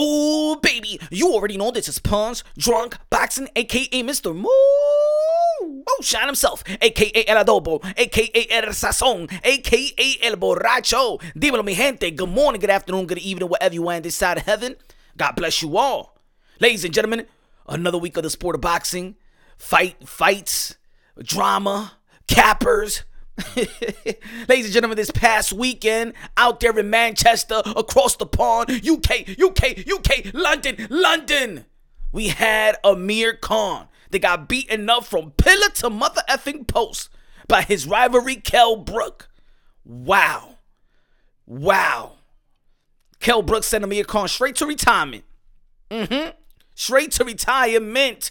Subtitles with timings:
[0.00, 4.34] Ooh, baby, you already know this is Punch Drunk Boxing, aka Mr.
[4.34, 11.20] Moo oh, Moonshine himself, aka El Adobo, aka El Sazon, aka El Borracho.
[11.34, 12.10] Dímelo, mi gente.
[12.10, 14.76] Good morning, good afternoon, good evening, wherever you are in this side of heaven.
[15.16, 16.16] God bless you all.
[16.60, 17.26] Ladies and gentlemen,
[17.68, 19.16] another week of the sport of boxing.
[19.56, 20.76] Fight, fights,
[21.20, 21.94] drama,
[22.28, 23.02] cappers,
[24.48, 29.86] Ladies and gentlemen, this past weekend out there in Manchester, across the pond, UK, UK,
[29.88, 31.66] UK, London, London,
[32.12, 33.88] we had Amir Khan.
[34.10, 37.10] They got beaten up from pillar to mother effing post
[37.46, 39.28] by his rivalry, Kell Brook.
[39.84, 40.56] Wow.
[41.46, 42.12] Wow.
[43.20, 45.24] Kell Brook sent Amir Khan straight to retirement.
[45.90, 46.30] Mm-hmm.
[46.74, 48.30] Straight to retirement.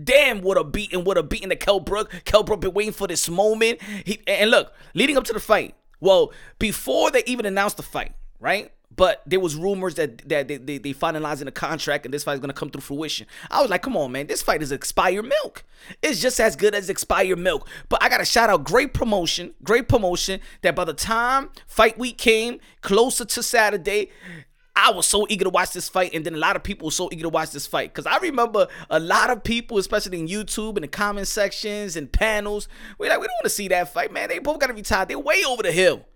[0.00, 2.22] Damn, what a beating, what a beating to Kell Brook.
[2.24, 3.80] Kell Brook been waiting for this moment.
[4.04, 8.12] He, and look, leading up to the fight, well, before they even announced the fight,
[8.38, 8.72] right?
[8.94, 12.34] But there was rumors that that they, they, they finalizing the contract and this fight
[12.34, 13.28] is gonna come through fruition.
[13.48, 15.62] I was like, come on, man, this fight is expired milk.
[16.02, 17.68] It's just as good as expired milk.
[17.88, 20.40] But I gotta shout out great promotion, great promotion.
[20.62, 24.10] That by the time fight week came closer to Saturday,
[24.80, 26.92] I was so eager to watch this fight, and then a lot of people were
[26.92, 27.92] so eager to watch this fight.
[27.92, 32.10] Because I remember a lot of people, especially in YouTube and the comment sections and
[32.12, 34.28] panels, we're like, we don't want to see that fight, man.
[34.28, 35.08] They both got to be tied.
[35.08, 36.06] They're way over the hill.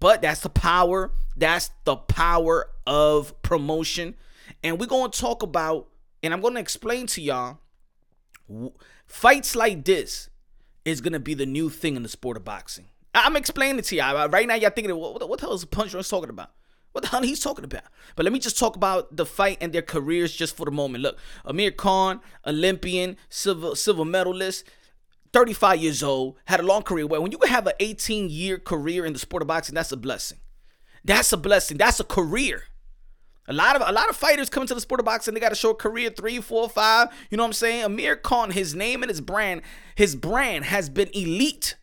[0.00, 1.12] But that's the power.
[1.36, 4.16] That's the power of promotion.
[4.64, 5.86] And we're going to talk about,
[6.20, 7.58] and I'm going to explain to y'all,
[9.06, 10.28] fights like this
[10.84, 12.86] is going to be the new thing in the sport of boxing.
[13.14, 14.28] I'm explaining to y'all.
[14.28, 16.50] Right now, y'all thinking, what, what the hell is Punch Drunk talking about?
[16.92, 17.84] What the hell he's talking about?
[18.16, 21.02] But let me just talk about the fight and their careers just for the moment.
[21.02, 24.64] Look, Amir Khan, Olympian, silver silver medalist,
[25.32, 27.06] 35 years old, had a long career.
[27.06, 29.96] Well, when you have an 18 year career in the sport of boxing, that's a
[29.96, 30.38] blessing.
[31.04, 31.76] That's a blessing.
[31.76, 32.64] That's a career.
[33.46, 35.52] A lot of a lot of fighters come into the sport of boxing, they got
[35.52, 37.08] a short career, three, four, five.
[37.30, 37.84] You know what I'm saying?
[37.84, 39.62] Amir Khan, his name and his brand,
[39.94, 41.76] his brand has been elite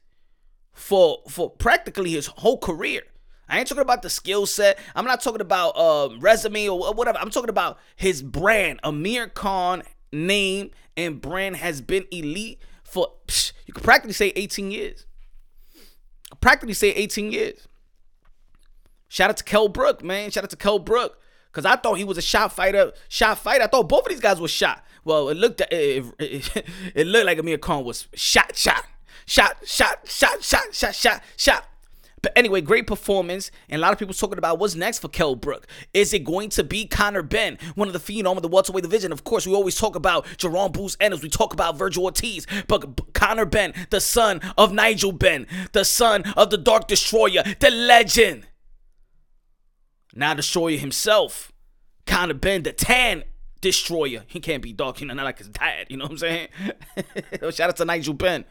[0.73, 3.01] for for practically his whole career.
[3.47, 4.79] I ain't talking about the skill set.
[4.95, 7.17] I'm not talking about um, resume or whatever.
[7.19, 8.79] I'm talking about his brand.
[8.83, 14.71] Amir Khan name and brand has been elite for psh, you could practically say 18
[14.71, 15.05] years.
[16.41, 17.67] Practically say 18 years.
[19.07, 20.31] Shout out to Kell Brook, man.
[20.31, 21.19] Shout out to Kell Brook.
[21.51, 23.63] Cause I thought he was a shot fighter, shot fighter.
[23.63, 24.83] I thought both of these guys were shot.
[25.05, 28.83] Well, it looked it, it, it looked like Amir Khan was shot, shot,
[29.25, 31.65] shot, shot, shot, shot, shot, shot, shot.
[32.25, 33.51] But anyway, great performance.
[33.69, 35.67] And a lot of people talking about what's next for Kell Brook.
[35.93, 39.11] Is it going to be Conor Benn, one of the phenom of the welterweight division?
[39.11, 41.21] Of course, we always talk about Jaron Boots Ennis.
[41.21, 42.47] We talk about Vergil Ortiz.
[42.67, 47.69] But Conor Benn, the son of Nigel Benn, the son of the Dark Destroyer, the
[47.69, 48.47] legend.
[50.15, 51.51] Now Destroyer himself.
[52.07, 53.23] Conor Benn, the tan
[53.61, 54.23] destroyer.
[54.25, 56.47] He can't be dark, you know, not like his dad, you know what I'm saying?
[57.51, 58.45] Shout out to Nigel Benn.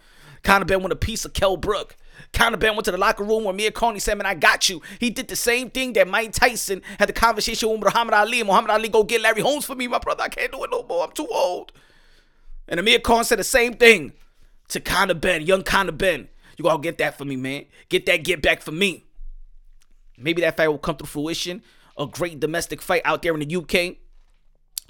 [0.45, 1.97] Conor Benn with a piece of Kell Brook.
[2.33, 4.83] Conor Benn went to the locker room where Mia Carney said, man, I got you.
[4.99, 8.43] He did the same thing that Mike Tyson had the conversation with Muhammad Ali.
[8.43, 10.23] Muhammad Ali, go get Larry Holmes for me, my brother.
[10.23, 11.05] I can't do it no more.
[11.05, 11.73] I'm too old.
[12.69, 14.13] And Amir Khan said the same thing
[14.69, 16.29] to Conor Benn, young Conor Benn.
[16.57, 17.67] You gotta get that for me, man.
[17.89, 19.05] Get that get back for me.
[20.17, 21.63] Maybe that fight will come to fruition.
[21.99, 23.97] A great domestic fight out there in the UK.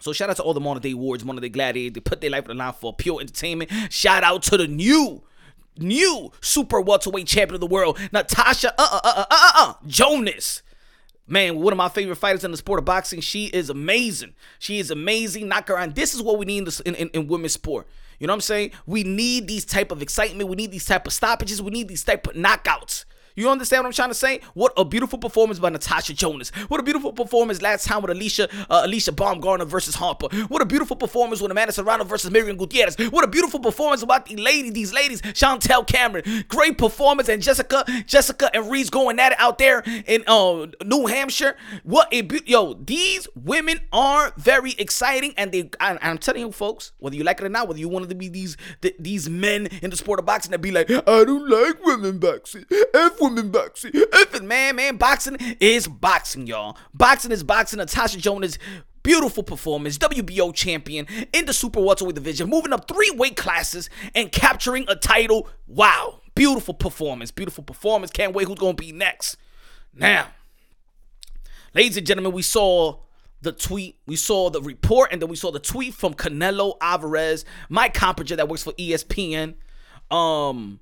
[0.00, 1.94] So shout out to all the modern day wards, gladiators.
[1.94, 3.70] They put their life on the line for pure entertainment.
[3.90, 5.22] Shout out to the new
[5.78, 10.62] new super welterweight champion of the world, Natasha uh uh uh uh uh, uh Jonas.
[11.26, 13.20] Man, one of my favorite fighters in the sport of boxing.
[13.20, 14.34] She is amazing.
[14.58, 15.48] She is amazing.
[15.48, 15.94] Knock her out.
[15.94, 17.86] This is what we need in, in, in women's sport.
[18.18, 18.72] You know what I'm saying?
[18.86, 20.50] We need these type of excitement.
[20.50, 21.62] We need these type of stoppages.
[21.62, 23.06] We need these type of knockouts.
[23.36, 24.40] You understand what I'm trying to say?
[24.54, 26.50] What a beautiful performance by Natasha Jonas.
[26.68, 30.28] What a beautiful performance last time with Alicia uh, Alycia Baumgardner versus Harper.
[30.46, 32.96] What a beautiful performance with Amanda Serrano versus Miriam Gutierrez.
[33.10, 36.44] What a beautiful performance about the lady, these ladies, Chantel Cameron.
[36.46, 41.06] Great performance and Jessica, Jessica and Reese going at it out there in uh, New
[41.06, 41.56] Hampshire.
[41.82, 45.70] What a be- yo, these women are very exciting and they.
[45.80, 48.14] I, am telling you, folks, whether you like it or not, whether you wanted to
[48.14, 51.48] be these th- these men in the sport of boxing that be like, I don't
[51.48, 52.64] like women boxing.
[52.94, 53.92] F women boxing.
[54.42, 56.76] Man, man, boxing is boxing, y'all.
[56.92, 57.78] Boxing is boxing.
[57.78, 58.58] Natasha Jonas
[59.04, 64.32] beautiful performance, WBO champion in the super welterweight division, moving up three weight classes and
[64.32, 65.48] capturing a title.
[65.68, 68.10] Wow, beautiful performance, beautiful performance.
[68.10, 69.36] Can't wait who's gonna be next.
[69.94, 70.28] Now,
[71.74, 72.98] ladies and gentlemen, we saw
[73.42, 77.44] the tweet, we saw the report, and then we saw the tweet from Canelo Alvarez,
[77.68, 79.54] my compager that works for ESPN.
[80.10, 80.80] Um,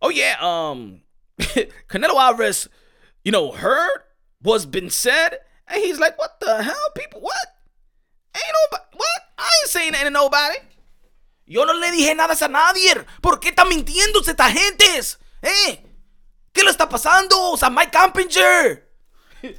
[0.00, 1.00] oh yeah, um,
[1.88, 2.68] Canelo Alvarez,
[3.24, 4.02] you know, heard
[4.40, 7.20] what's been said, and he's like, "What the hell, people?
[7.20, 7.52] What?
[9.72, 10.58] saying anything to nobody.
[11.46, 12.94] Yo no le dije nada a nadie.
[13.20, 15.18] ¿Por qué están mintiéndose esta gentes?
[15.42, 15.84] ¿Eh?
[16.52, 17.56] ¿Qué le está pasando?
[17.56, 18.88] Sea, Mike Campinger.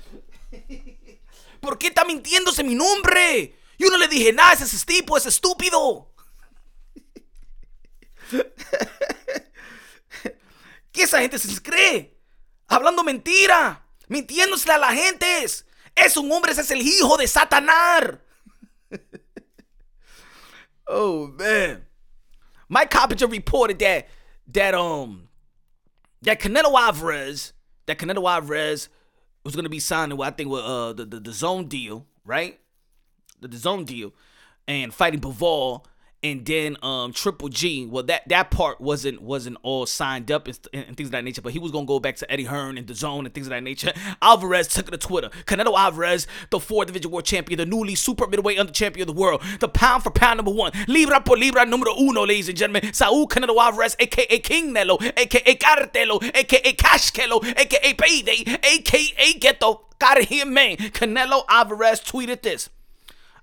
[1.59, 3.57] ¿Por qué está mintiéndose mi nombre?
[3.77, 6.13] Yo no le dije nada a ese tipo, ese estúpido.
[10.93, 12.15] ¿Qué esa gente se cree?
[12.67, 15.43] Hablando mentira, mintiéndose a la gente.
[15.95, 18.19] Es un hombre, ese es el hijo de Satanás.
[20.87, 21.87] oh man.
[22.69, 24.07] Mike Coppinger reported that
[24.47, 25.29] that um
[26.21, 27.53] that Canelo Alvarez,
[27.87, 28.89] that Canelo Alvarez
[29.43, 32.59] was gonna be signed with I think with uh the, the, the zone deal, right?
[33.41, 34.13] The, the zone deal,
[34.67, 35.85] and fighting Bivol
[36.23, 37.85] and then um Triple G.
[37.85, 41.41] Well, that that part wasn't wasn't all signed up and, and, things of that nature.
[41.41, 43.51] But he was gonna go back to Eddie Hearn and the Zone and things of
[43.51, 43.91] that nature.
[44.21, 45.29] Alvarez took it to Twitter.
[45.45, 49.19] Canelo Alvarez, the four division world champion, the newly super middleweight under champion of the
[49.19, 52.93] world, the pound for pound number one, libra por libra numero uno, ladies and gentlemen.
[52.93, 59.75] Saul Canelo Alvarez, aka King Nelo, aka Cartelo, aka Cashkelo, aka Payday, aka Get the
[60.03, 60.77] out of here, man.
[60.77, 62.69] Canelo Alvarez tweeted this.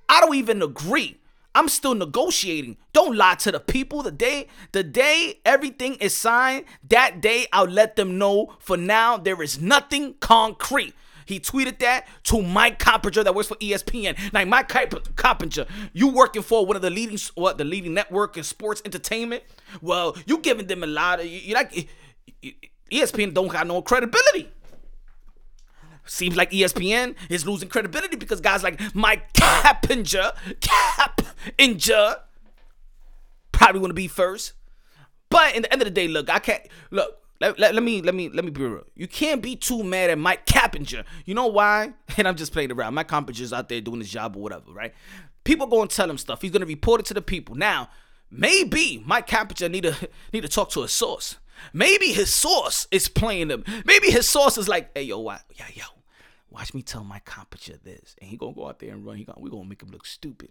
[0.09, 1.20] I don't even agree
[1.55, 2.77] I'm still negotiating.
[2.93, 4.03] Don't lie to the people.
[4.03, 8.55] The day, the day everything is signed, that day I'll let them know.
[8.59, 10.95] For now, there is nothing concrete.
[11.27, 14.33] He tweeted that to Mike Coppinger that works for ESPN.
[14.33, 14.69] Now, Mike
[15.15, 19.45] Coppinger, you working for one of the leading what the leading network in sports entertainment?
[19.81, 21.89] Well, you giving them a lot of you like
[22.91, 24.51] ESPN don't have no credibility.
[26.11, 32.17] Seems like ESPN is losing credibility because guys like Mike Cappinger, Cappinger,
[33.53, 34.55] probably want to be first.
[35.29, 37.17] But in the end of the day, look, I can't look.
[37.41, 38.83] Let, let, let, me let me let me be real.
[38.97, 41.05] You can't be too mad at Mike Cappinger.
[41.27, 41.93] You know why?
[42.19, 42.95] And I'm just playing around.
[42.95, 44.93] Mike Cappinger's out there doing his job or whatever, right?
[45.45, 46.43] People go and tell him stuff.
[46.43, 47.55] He's gonna report it to the people.
[47.55, 47.89] Now,
[48.33, 49.95] maybe Mike Cappinger need to
[50.33, 51.37] need to talk to a source.
[51.73, 53.63] Maybe his source is playing him.
[53.85, 55.43] Maybe his source is like, hey yo, what?
[55.55, 55.85] Yeah, yo,
[56.61, 59.17] Watch me tell my competition this, and he gonna go out there and run.
[59.17, 60.51] He gonna we gonna make him look stupid.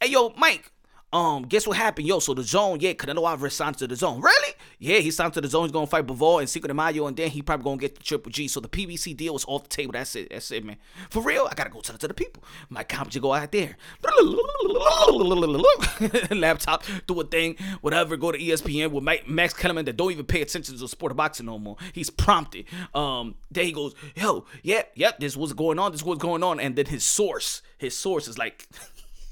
[0.00, 0.70] Hey yo, Mike.
[1.12, 2.06] Um, guess what happened?
[2.06, 4.20] Yo, so the zone, yeah, Canelo Alvarez signed to the zone.
[4.20, 4.54] Really?
[4.78, 5.64] Yeah, he signed to the zone.
[5.64, 8.02] He's gonna fight Bivol and Cinco de Mayo, and then he probably gonna get the
[8.02, 8.46] Triple G.
[8.46, 9.92] So the PBC deal was off the table.
[9.92, 10.28] That's it.
[10.30, 10.76] That's it, man.
[11.10, 12.44] For real, I gotta go tell it to the people.
[12.68, 13.76] My competition go out there.
[16.30, 18.16] Laptop, do a thing, whatever.
[18.16, 21.16] Go to ESPN with Max Kellerman that don't even pay attention to the sport of
[21.16, 21.76] boxing no more.
[21.92, 22.66] He's prompted.
[22.94, 25.92] Um, then he goes, yo, yeah, yep, yeah, this was going on.
[25.92, 28.68] This was going on, and then his source, his source is like.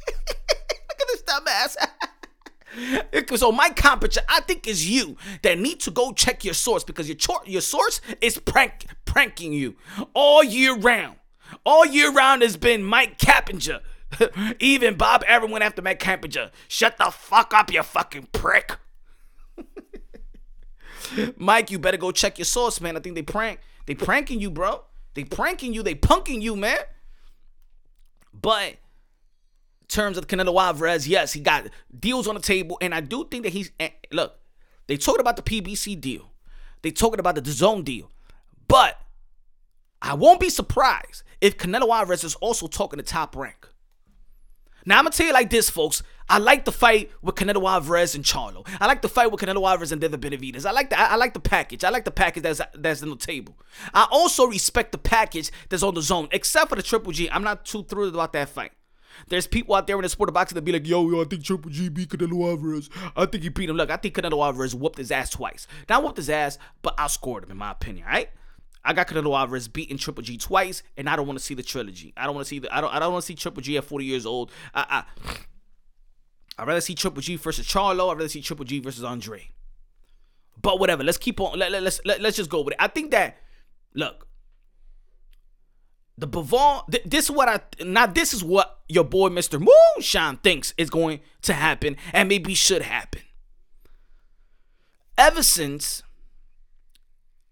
[0.09, 1.77] Look at this dumbass.
[3.37, 7.09] so my competition, I think, is you that need to go check your source because
[7.09, 9.77] your your source is prank pranking you
[10.15, 11.17] all year round.
[11.65, 13.81] All year round has been Mike Cappinger.
[14.61, 16.51] Even Bob Arum went after Mike Cappinger.
[16.69, 18.77] Shut the fuck up, you fucking prick.
[21.37, 22.97] Mike, you better go check your source, man.
[22.97, 23.61] I think they prank.
[23.87, 24.83] They pranking you, bro.
[25.15, 25.83] They pranking you.
[25.83, 26.79] They punking you, man.
[28.33, 28.77] But
[29.89, 31.67] terms of Canelo Alvarez, yes, he got
[31.99, 33.71] deals on the table, and I do think that he's
[34.13, 34.39] look.
[34.87, 36.33] They talking about the PBC deal,
[36.83, 38.11] they talking about the zone deal,
[38.69, 39.01] but
[40.01, 43.69] I won't be surprised if Canelo Alvarez is also talking to top rank.
[44.85, 46.03] Now I'm gonna tell you like this, folks.
[46.29, 48.67] I like the fight with Canelo Alvarez and Charlo.
[48.81, 50.65] I like the fight with Canelo Alvarez and David Benavidez.
[50.65, 51.83] I like the I like the package.
[51.83, 53.59] I like the package that's that's on the table.
[53.93, 57.29] I also respect the package that's on the zone, except for the Triple G.
[57.31, 58.73] I'm not too thrilled about that fight.
[59.29, 61.25] There's people out there in the sport of boxing that be like, yo, yo, I
[61.25, 62.91] think Triple G beat Canelo Alvarez.
[63.17, 63.77] I think he beat him.
[63.77, 65.67] Look, I think Canelo Alvarez whooped his ass twice.
[65.89, 68.31] Not whooped his ass, but outscored him, in my opinion, right?
[68.85, 71.63] I got Canelo Alvarez beating Triple G twice, and I don't want to see the
[71.63, 72.15] trilogy.
[72.17, 72.75] I don't want to see the.
[72.75, 72.95] I don't.
[72.95, 74.53] I don't want to see Triple G at 40 years old.
[74.75, 75.05] I.
[75.19, 75.37] I
[76.59, 78.11] I'd rather see Triple G versus Charlo.
[78.11, 79.51] I'd rather see Triple G versus Andre.
[80.63, 81.05] But whatever.
[81.05, 81.59] Let's keep on.
[81.59, 82.83] Let, let, let's let, let's just go with it.
[82.83, 83.39] I think that.
[83.95, 84.26] Look,
[86.19, 89.61] the Bivol, th- this is what I now this is what your boy Mr.
[89.61, 93.23] Moonshine thinks is going to happen and maybe should happen.
[95.19, 96.03] Ever since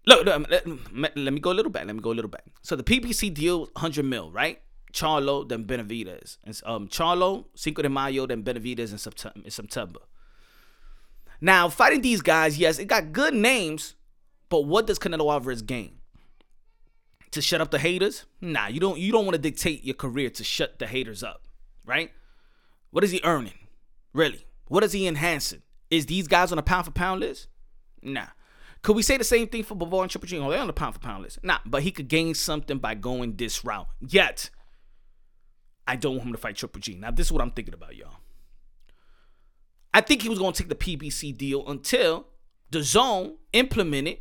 [0.07, 1.85] look, look let, let, me go a little back.
[1.85, 2.45] Let me go a little back.
[2.63, 4.61] So the PBC deal 100 mil, right?
[4.93, 6.37] Charlo, then Benavidez.
[6.43, 9.41] And, um, Charlo, Cinco de Mayo, then Benavidez in September.
[9.43, 9.99] In September.
[11.41, 13.95] Now, fighting these guys, yes, it got good names,
[14.49, 15.97] but what does Canelo Alvarez gain?
[17.35, 18.25] To shut up the haters?
[18.41, 21.47] Nah, you don't you don't want to dictate your career to shut the haters up,
[21.85, 22.11] right?
[22.91, 23.67] What is he earning?
[24.13, 24.45] Really?
[24.67, 25.61] What is he enhancing?
[25.91, 27.47] Is these guys on a pound for pound list?
[28.01, 28.27] Nah.
[28.81, 30.37] Could we say the same thing for Bivol and Triple G?
[30.37, 31.39] Oh, they're on the pound for pound list.
[31.43, 33.87] Nah, but he could gain something by going this route.
[33.99, 34.49] Yet,
[35.87, 36.95] I don't want him to fight Triple G.
[36.95, 38.17] Now, this is what I'm thinking about, y'all.
[39.93, 42.27] I think he was going to take the PBC deal until
[42.71, 44.19] the zone implemented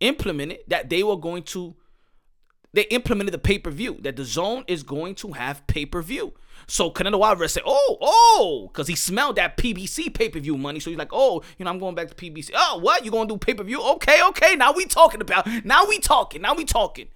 [0.00, 1.74] implemented that they were going to
[2.74, 6.32] they implemented the pay-per-view that the zone is going to have pay-per-view.
[6.66, 10.80] So Canelo Alvarez said, "Oh, oh," because he smelled that PBC pay-per-view money.
[10.80, 12.50] So he's like, "Oh, you know, I'm going back to PBC.
[12.54, 13.04] Oh, what?
[13.04, 13.80] You gonna do pay-per-view?
[13.94, 14.56] Okay, okay.
[14.56, 15.46] Now we talking about.
[15.64, 16.42] Now we talking.
[16.42, 17.08] Now we talking.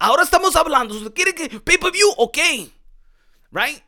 [0.00, 1.12] Ahora estamos hablando.
[1.14, 2.14] ¿Quiere que pay-per-view?
[2.18, 2.68] Okay,
[3.50, 3.82] right?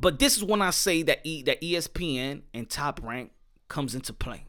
[0.00, 3.32] But this is when I say that e, that ESPN and Top Rank
[3.68, 4.46] comes into play.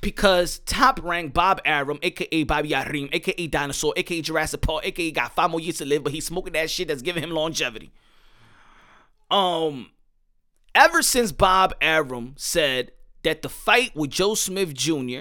[0.00, 5.34] Because top rank Bob Arum, aka Bobby Arim, aka Dinosaur, aka Jurassic Park, aka got
[5.34, 7.92] five more years to live, but he's smoking that shit that's giving him longevity.
[9.30, 9.90] Um,
[10.74, 15.20] ever since Bob Arum said that the fight with Joe Smith Jr.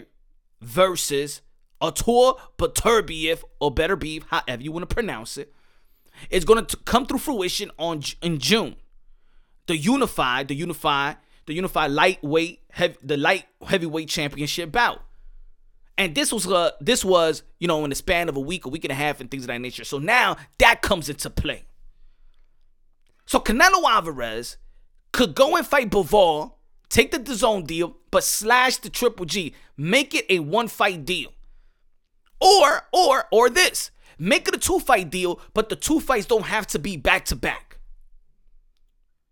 [0.61, 1.41] versus
[1.81, 5.53] Artur Beterbiev or Better Beef, however you want to pronounce it,
[6.29, 8.75] is going to come through fruition on in June.
[9.67, 11.17] The unified, the unified
[11.49, 15.01] the unified lightweight, heavy, the light heavyweight championship bout.
[15.97, 18.69] And this was uh, this was you know in the span of a week, a
[18.69, 19.83] week and a half, and things of that nature.
[19.83, 21.65] So now that comes into play.
[23.25, 24.57] So Canelo Alvarez
[25.11, 26.53] could go and fight Bivol,
[26.87, 31.33] take the zone deal, but slash the Triple G, make it a one fight deal.
[32.39, 33.89] Or or or this,
[34.19, 37.25] make it a two fight deal, but the two fights don't have to be back
[37.25, 37.68] to back.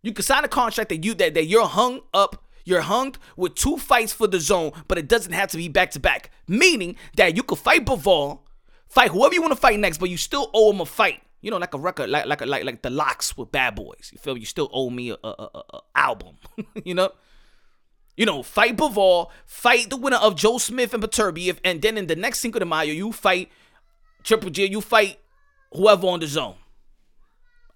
[0.07, 3.55] You can sign a contract that you that, that you're hung up, you're hung with
[3.55, 6.31] two fights for the zone, but it doesn't have to be back to back.
[6.47, 8.39] Meaning that you could fight Bivol,
[8.87, 11.21] fight whoever you want to fight next, but you still owe him a fight.
[11.41, 14.09] You know, like a record, like like like like the LOX with Bad Boys.
[14.13, 14.39] You feel me?
[14.39, 16.37] You still owe me a, a, a, a album.
[16.85, 17.11] you know.
[18.15, 22.07] You know, fight Bivol, fight the winner of Joe Smith and Beterbiev, and then in
[22.07, 23.51] the next Cinco de Mayo, you fight
[24.23, 25.19] Triple G, you fight
[25.71, 26.55] whoever on the zone.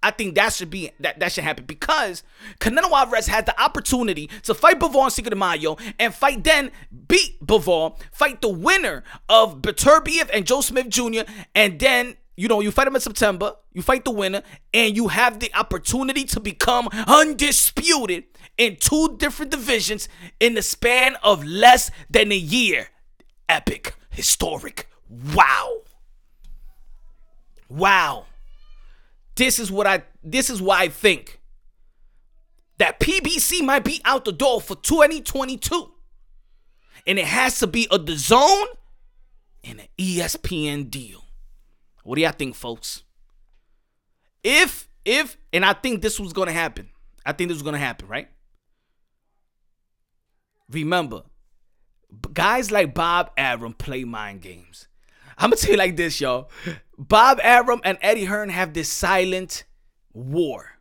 [0.03, 2.23] I think that should be that that should happen because
[2.59, 6.71] Canelo Alvarez had the opportunity to fight Bivol on Cinco de Mayo and fight then
[7.07, 11.21] beat Bivol, fight the winner of Beterbiev and Joe Smith Jr.
[11.53, 14.41] and then you know you fight him in September, you fight the winner,
[14.73, 18.23] and you have the opportunity to become undisputed
[18.57, 22.87] in two different divisions in the span of less than a year.
[23.47, 25.81] Epic, historic, wow,
[27.69, 28.25] wow.
[29.41, 31.41] This is what I this is why I think
[32.77, 35.91] that PBC might be out the door for 2022.
[37.07, 38.67] And it has to be a the zone
[39.63, 41.23] and an ESPN deal.
[42.03, 43.01] What do y'all think, folks?
[44.43, 46.89] If if and I think this was gonna happen.
[47.25, 48.27] I think this was gonna happen, right?
[50.69, 51.23] Remember,
[52.31, 54.87] guys like Bob Arum play mind games.
[55.35, 56.51] I'm gonna tell you like this, y'all.
[57.07, 59.63] Bob Arum and Eddie Hearn have this silent
[60.13, 60.77] war.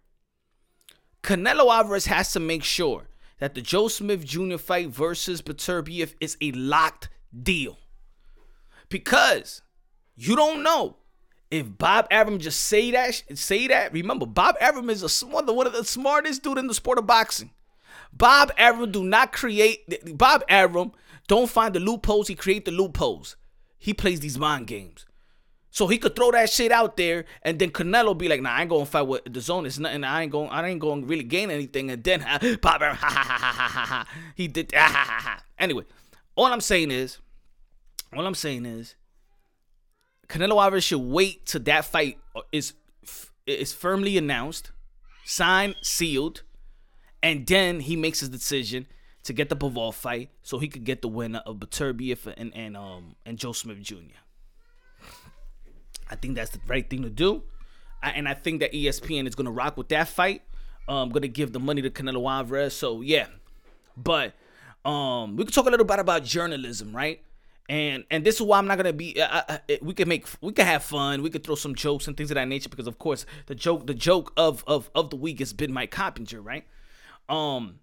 [1.23, 3.09] Canelo Alvarez has to make sure
[3.39, 4.59] that the Joe Smith Jr.
[4.59, 7.09] fight versus Beterbiev is a locked
[7.43, 7.79] deal.
[8.91, 9.62] Because
[10.15, 10.97] you don't know
[11.50, 13.91] if Bob Arum just say that, say that.
[13.95, 16.75] Remember, Bob Arum is a, one, of the, one of the smartest dude in the
[16.75, 17.53] sport of boxing.
[18.12, 20.19] Bob Arum do not create.
[20.19, 20.93] Bob Arum
[21.29, 22.29] don't find the loopholes.
[22.29, 23.37] He create the loopholes.
[23.79, 25.07] He plays these mind games.
[25.71, 28.62] So he could throw that shit out there, and then Canelo be like, "Nah, I
[28.62, 29.67] ain't gonna fight with the zone.
[29.67, 30.03] It's nothing.
[30.03, 30.50] I ain't going.
[30.50, 34.09] I ain't going to really gain anything." And then ha, ha, ha, ha, ha, ha,
[34.35, 34.73] he did.
[34.77, 35.45] Ha, ha, ha, ha.
[35.59, 35.85] Anyway,
[36.35, 37.19] all I'm saying is,
[38.17, 38.97] all I'm saying is,
[40.29, 42.19] Canelo Alvarez should wait till that fight
[42.50, 42.75] is
[43.47, 44.73] is firmly announced,
[45.25, 46.43] signed, sealed,
[47.23, 48.87] and then he makes his decision
[49.23, 52.77] to get the Bivol fight, so he could get the winner of Beterbiev and and
[52.77, 54.19] um and Joe Smith Jr.
[56.11, 57.43] I think that's the right thing to do.
[58.02, 60.43] I, and I think that ESPN is going to rock with that fight.
[60.88, 62.75] Um, going to give the money to Canelo Alvarez.
[62.75, 63.26] So, yeah.
[63.97, 64.35] But
[64.85, 67.23] um, we could talk a little bit about journalism, right?
[67.69, 69.21] And and this is why I'm not gonna be.
[69.21, 71.23] Uh, uh, we can make we can have fun.
[71.23, 73.87] We could throw some jokes and things of that nature because of course the joke
[73.87, 76.64] the joke of of of the week has been Mike Coppinger, right?
[77.29, 77.79] Um,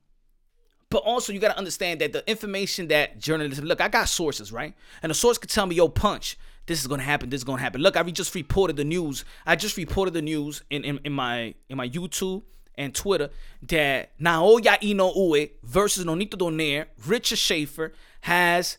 [0.90, 4.74] but also you gotta understand that the information that journalism look, I got sources, right?
[5.02, 7.62] And a source could tell me, yo, punch, this is gonna happen, this is gonna
[7.62, 7.82] happen.
[7.82, 9.26] Look, I just reported the news.
[9.46, 12.44] I just reported the news in, in, in my in my YouTube
[12.76, 13.30] and Twitter
[13.64, 18.78] that Naoya Inoue versus Nonito Donaire, Richard Schaefer has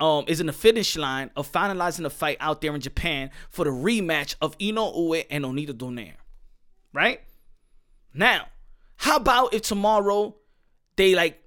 [0.00, 3.64] um is in the finish line of finalizing the fight out there in Japan for
[3.64, 6.16] the rematch of Inoue and Nonito Donaire.
[6.92, 7.20] Right?
[8.12, 8.48] Now,
[8.96, 10.36] how about if tomorrow
[10.96, 11.42] they like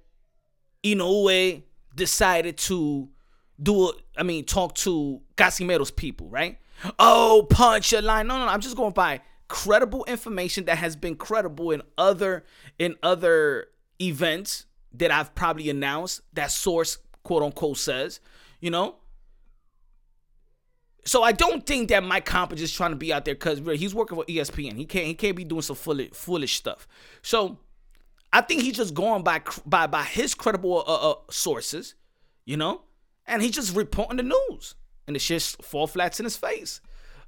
[0.82, 1.62] Inoue
[1.94, 3.08] decided to
[3.60, 3.96] do it.
[4.18, 6.58] I mean, talk to Casimero's people, right?
[6.98, 8.26] Oh, punch a line.
[8.26, 8.50] No, no, no.
[8.50, 12.44] I'm just going by credible information that has been credible in other
[12.78, 13.68] in other
[14.00, 18.20] events that I've probably announced that source quote unquote says,
[18.60, 18.96] you know.
[21.04, 23.60] So I don't think that Mike Comp is just trying to be out there because
[23.78, 24.76] he's working for ESPN.
[24.76, 26.88] He can't he can't be doing some foolish foolish stuff.
[27.22, 27.58] So
[28.32, 31.94] I think he's just going by by by his credible uh, uh, sources,
[32.44, 32.82] you know,
[33.26, 34.74] and he's just reporting the news,
[35.06, 36.80] and the shit fall flats in his face.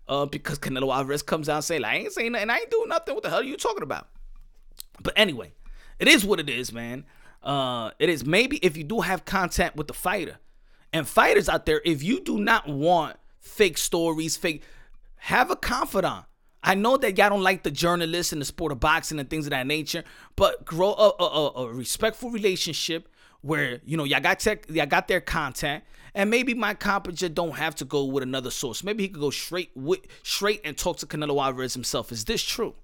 [0.08, 2.70] Uh, because Canelo Alvarez comes out and say, like, I ain't saying nothing, I ain't
[2.70, 3.14] doing nothing.
[3.14, 4.08] What the hell are you talking about?
[5.02, 5.52] But anyway,
[5.98, 7.04] it is what it is, man.
[7.42, 10.38] Uh, it is maybe if you do have contact with the fighter,
[10.92, 14.62] and fighters out there, if you do not want fake stories, fake,
[15.16, 16.24] have a confidant.
[16.62, 19.46] I know that y'all don't like the journalists and the sport of boxing and things
[19.46, 20.04] of that nature,
[20.36, 23.08] but grow a, a, a respectful relationship
[23.42, 27.56] where you know y'all got tech, y'all got their content, and maybe my competitor don't
[27.56, 28.82] have to go with another source.
[28.82, 32.12] Maybe he could go straight with straight and talk to Canelo Alvarez himself.
[32.12, 32.74] Is this true?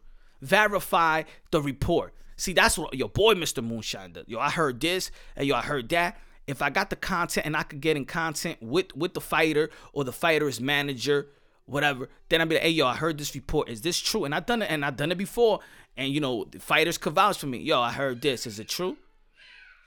[0.41, 2.15] Verify the report.
[2.37, 3.63] See, that's what your boy Mr.
[3.63, 4.25] Moonshine does.
[4.29, 6.19] Yo, I heard this, and yo, I heard that.
[6.47, 9.71] If I got the content and I could get in content with with the fighter
[9.93, 11.29] or the fighter's manager,
[11.67, 13.69] whatever, then I'd be like, hey yo, I heard this report.
[13.69, 14.25] Is this true?
[14.25, 15.61] And I've done it, and I've done it before.
[15.97, 17.59] And you know, the fighters could vouch for me.
[17.59, 18.47] Yo, I heard this.
[18.47, 18.97] Is it true?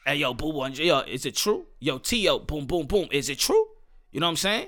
[0.08, 1.66] Hey yo, boo one, yo, is it true?
[1.82, 3.10] Yo, T.O., boom, boom, boom.
[3.12, 3.68] Is it true?
[4.14, 4.68] You know what I'm saying?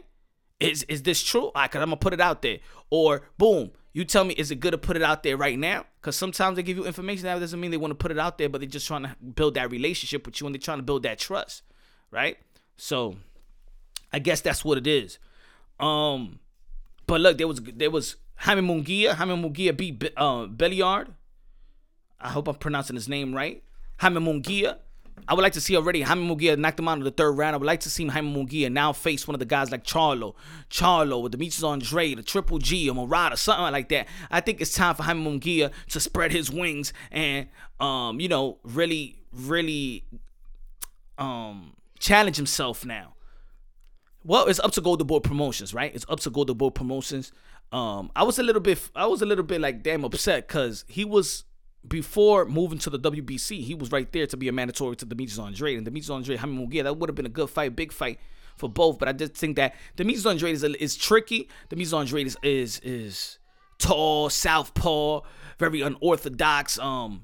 [0.59, 1.45] Is is this true?
[1.45, 2.57] All right, cause I'm gonna put it out there.
[2.89, 5.85] Or boom, you tell me, is it good to put it out there right now?
[6.01, 8.37] Because sometimes they give you information that doesn't mean they want to put it out
[8.37, 10.83] there, but they're just trying to build that relationship with you and they're trying to
[10.83, 11.63] build that trust,
[12.11, 12.37] right?
[12.75, 13.15] So,
[14.11, 15.19] I guess that's what it is.
[15.79, 16.39] Um,
[17.07, 19.13] but look, there was there was Jaime Munguia.
[19.13, 21.13] Jaime Munguia beat uh, Belliard.
[22.19, 23.63] I hope I'm pronouncing his name right.
[23.99, 24.79] Jaime Munguia
[25.27, 27.55] I would like to see already Jaime Munguia knocked him out in the third round.
[27.55, 30.35] I would like to see Jaime Munguia now face one of the guys like Charlo,
[30.69, 34.07] Charlo, with Demetrius Andre, the Triple G, or Murata, something like that.
[34.31, 37.47] I think it's time for Jaime Munguia to spread his wings and,
[37.79, 40.05] um, you know, really, really,
[41.17, 43.13] um, challenge himself now.
[44.23, 45.93] Well, it's up to Golden Boy Promotions, right?
[45.93, 47.31] It's up to Golden Boy Promotions.
[47.71, 50.85] Um, I was a little bit, I was a little bit like damn upset because
[50.87, 51.43] he was
[51.87, 55.39] before moving to the WBC, he was right there to be a mandatory to Demetrius
[55.39, 55.77] Andrade.
[55.77, 58.19] And Demetrius Andrade, Jaime Munguia, that would have been a good fight, big fight
[58.57, 58.99] for both.
[58.99, 61.49] But I just think that Demetrius Andrade is, is tricky.
[61.69, 63.39] Demetrius Andrade is, is is
[63.77, 65.21] tall, southpaw,
[65.57, 66.77] very unorthodox.
[66.79, 67.23] Um,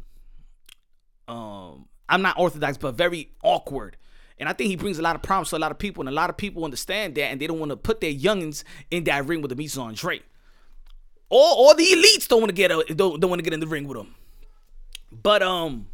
[1.28, 3.98] um, I'm not orthodox, but very awkward.
[4.38, 6.10] And I think he brings a lot of problems to a lot of people, and
[6.10, 9.06] a lot of people understand that, and they don't want to put their youngins in
[9.06, 10.24] that ring with Demetrius Andrade.
[11.30, 13.60] Or, or the elites don't want to get a, don't, don't want to get in
[13.60, 14.14] the ring with him.
[15.22, 15.88] But um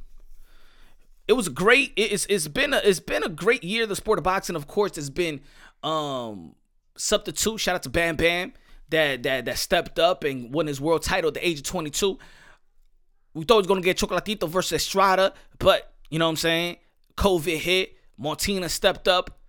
[1.28, 1.94] it was great.
[1.96, 3.86] It's it's been a it's been a great year.
[3.86, 5.42] The sport of boxing, of course, has been
[5.84, 6.56] um
[6.98, 7.60] substitute.
[7.60, 8.54] Shout out to Bam Bam
[8.90, 12.20] that that that stepped up and won his world title at the age of 22.
[13.34, 16.78] We thought he was gonna get Chocolatito versus Estrada, but you know what I'm saying?
[17.18, 17.96] COVID hit.
[18.18, 19.40] Martina stepped up.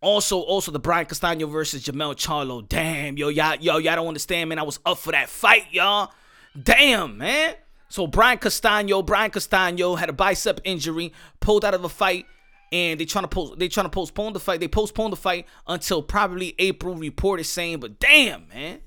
[0.00, 2.68] Also, also the Brian Castano versus Jermell Charlo.
[2.68, 4.58] Damn, yo, y'all, yo, y'all don't understand, man.
[4.58, 6.12] I was up for that fight, y'all.
[6.60, 7.54] Damn, man.
[7.88, 12.26] So Brian Castano, Brian Castano had a bicep injury, pulled out of a fight,
[12.70, 14.60] and they trying to post they trying to postpone the fight.
[14.60, 16.94] They postponed the fight until probably April.
[16.94, 18.80] Report is saying, but damn, man.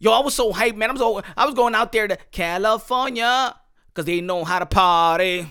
[0.00, 0.90] Yo, I was so hyped, man.
[0.90, 3.54] I was so, I was going out there to California
[3.88, 5.46] because they know how to party.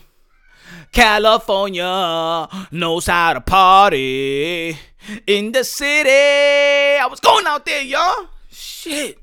[0.91, 4.77] California knows how to party
[5.25, 6.09] in the city.
[6.09, 8.27] I was going out there, y'all.
[8.51, 9.22] Shit.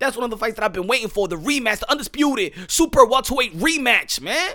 [0.00, 1.28] That's one of the fights that I've been waiting for.
[1.28, 4.54] The rematch, the undisputed super welterweight rematch, man.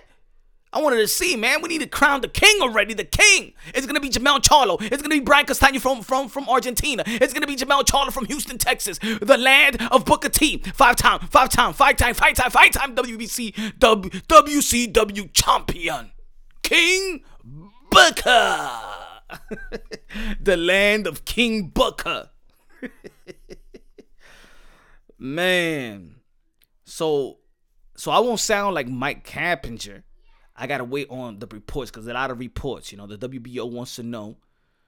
[0.74, 1.62] I wanted to see, man.
[1.62, 2.94] We need to crown the king already.
[2.94, 3.54] The king.
[3.74, 4.82] It's gonna be Jermell Charlo.
[4.82, 7.04] It's gonna be Brian Castano from from from Argentina.
[7.08, 10.58] It's gonna be Jermell Charlo from Houston, Texas, the land of Booker T.
[10.74, 16.12] Five time, five time, five time, five time, five time WBC w, WCW champion,
[16.62, 17.24] King
[17.90, 18.72] Booker.
[20.42, 22.32] the land of King Booker.
[25.26, 26.18] Man.
[26.84, 27.40] So
[27.96, 30.04] so I won't sound like Mike Cappinger.
[30.56, 33.70] I gotta wait on the reports because a lot of reports, you know, the WBO
[33.70, 34.38] wants to know.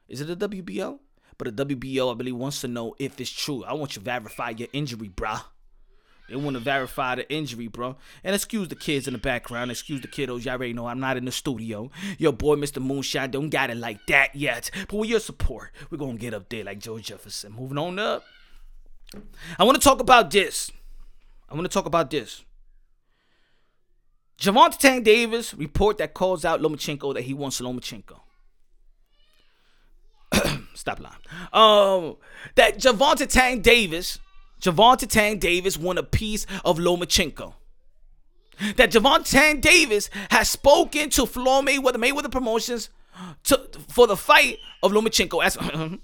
[0.08, 1.00] Is it the WBO?
[1.40, 3.64] But the WBO, I believe, wants to know if it's true.
[3.64, 5.42] I want you to verify your injury, bruh.
[6.30, 7.96] They want to verify the injury, bro.
[8.24, 9.72] And excuse the kids in the background.
[9.72, 10.44] Excuse the kiddos.
[10.44, 11.90] Y'all already know I'm not in the studio.
[12.18, 12.82] Your boy, Mr.
[12.82, 14.70] Moonshine, don't got it like that yet.
[14.90, 17.54] But with your support, we're going to get up there like Joe Jefferson.
[17.54, 18.24] Moving on up.
[19.58, 20.72] I want to talk about this.
[21.50, 22.44] I want to talk about this.
[24.40, 28.20] Gervonta Tank Davis report that calls out Lomachenko that he wants Lomachenko.
[30.76, 31.16] Stop lying.
[31.54, 32.18] Um,
[32.56, 34.20] that Gervonta Tank Davis,
[34.62, 37.54] Gervonta Tank Davis won a piece of Lomachenko.
[38.76, 42.90] that Gervonta Davis has spoken to Floyd Mayweather, Mayweather Promotions,
[43.46, 45.44] to, for the fight of Lomachenko.
[45.44, 45.58] As,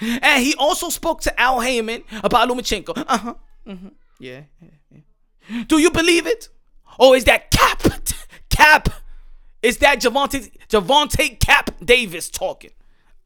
[0.00, 3.04] and he also spoke to Al Haymon about Lomachenko.
[3.06, 3.34] Uh-huh.
[3.66, 3.88] Mm-hmm.
[4.18, 4.68] Yeah, yeah,
[5.48, 5.64] yeah.
[5.64, 6.48] Do you believe it?
[6.98, 7.82] Or is that Cap?
[8.48, 8.88] Cap?
[9.62, 12.70] Is that Gervonta Gervonta Cap Davis talking?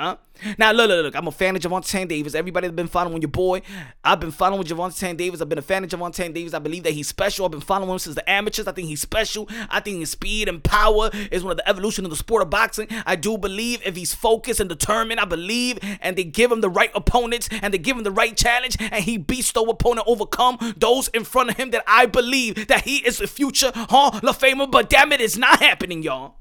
[0.01, 0.17] Huh?
[0.57, 1.15] Now look, look, look.
[1.15, 2.35] I'm a fan of Gervonta Davis.
[2.35, 3.61] Everybody that's been following your boy.
[4.03, 5.43] I've been following Gervonta Davis.
[5.43, 6.55] I've been a fan of Gervonta Davis.
[6.55, 7.45] I believe that he's special.
[7.45, 8.67] I've been following him since the amateurs.
[8.67, 9.47] I think he's special.
[9.69, 12.49] I think his speed and power is one of the evolution of the sport of
[12.49, 12.89] boxing.
[13.05, 16.71] I do believe if he's focused and determined, I believe, and they give him the
[16.71, 20.57] right opponents and they give him the right challenge, and he beats the opponent, overcome
[20.79, 21.73] those in front of him.
[21.73, 24.71] That I believe that he is a future Hall of Famer.
[24.71, 26.37] But damn it, it's not happening, y'all.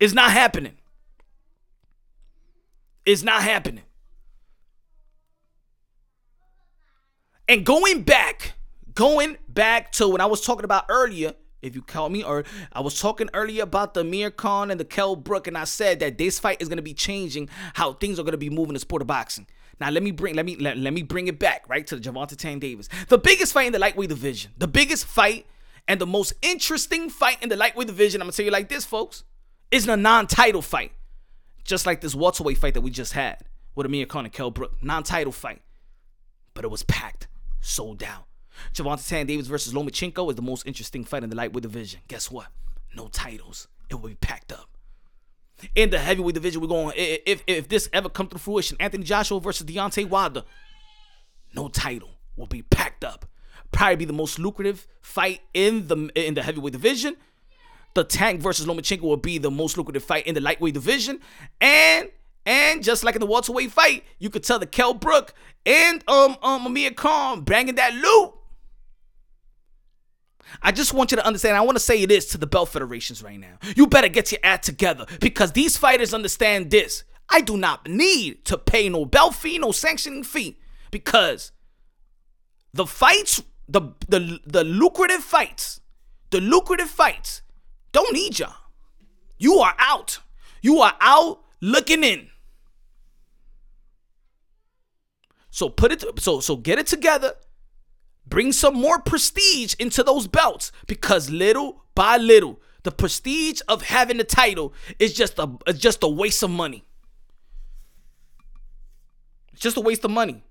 [0.00, 0.72] It's not happening.
[3.04, 3.84] It's not happening.
[7.48, 8.54] And going back,
[8.94, 12.80] going back to when I was talking about earlier, if you call me, or I
[12.80, 16.18] was talking earlier about the Amir Khan and the Kell Brook, and I said that
[16.18, 19.02] this fight is gonna be changing how things are gonna be moving in the sport
[19.02, 19.46] of boxing.
[19.80, 22.02] Now let me bring let me let, let me bring it back right to the
[22.02, 22.88] Gervonta Tank Davis.
[23.08, 24.52] The biggest fight in the lightweight division.
[24.56, 25.46] The biggest fight
[25.86, 28.20] and the most interesting fight in the lightweight division.
[28.20, 29.24] I'm gonna tell you like this, folks,
[29.70, 30.92] is a non-title fight.
[31.64, 33.38] Just like this welterweight fight that we just had
[33.74, 34.82] with Amir Khan and Kell Brook.
[34.82, 35.62] Non-title fight.
[36.52, 37.26] But it was packed.
[37.60, 38.26] Sold out.
[38.72, 42.00] Gervonta Tank Davis versus Lomachenko is the most interesting fight in the lightweight division.
[42.08, 42.48] Guess what?
[42.94, 43.68] No titles.
[43.90, 44.68] It will be packed up.
[45.74, 46.94] In the heavyweight division, we're going.
[46.96, 50.42] If if this ever come to fruition, Anthony Joshua versus Deontay Wilder,
[51.54, 53.26] no title will be packed up.
[53.70, 57.16] Probably be the most lucrative fight in the in the heavyweight division
[57.94, 61.20] the Tank versus Lomachenko will be the most lucrative fight in the lightweight division.
[61.60, 62.10] And
[62.46, 65.32] and just like in the welterweight fight, you could tell the Kell Brook
[65.64, 68.34] and um um Amir Khan banging that loot.
[70.62, 71.56] I just want you to understand.
[71.56, 73.58] I want to say this to the belt federations right now.
[73.76, 77.04] You better get your act together because these fighters understand this.
[77.28, 80.58] I do not need to pay no belt fee, no sanctioning fee,
[80.90, 81.52] because
[82.74, 85.80] the fights, the the the lucrative fights,
[86.30, 87.42] the lucrative fights
[87.94, 88.52] don't need y'all.
[89.38, 90.18] You are out.
[90.60, 92.28] You are out looking in.
[95.50, 97.34] So put it so so get it together.
[98.26, 104.16] Bring some more prestige into those belts because little by little, the prestige of having
[104.16, 106.84] the title is just a is just a waste of money.
[109.52, 110.42] It's just a waste of money.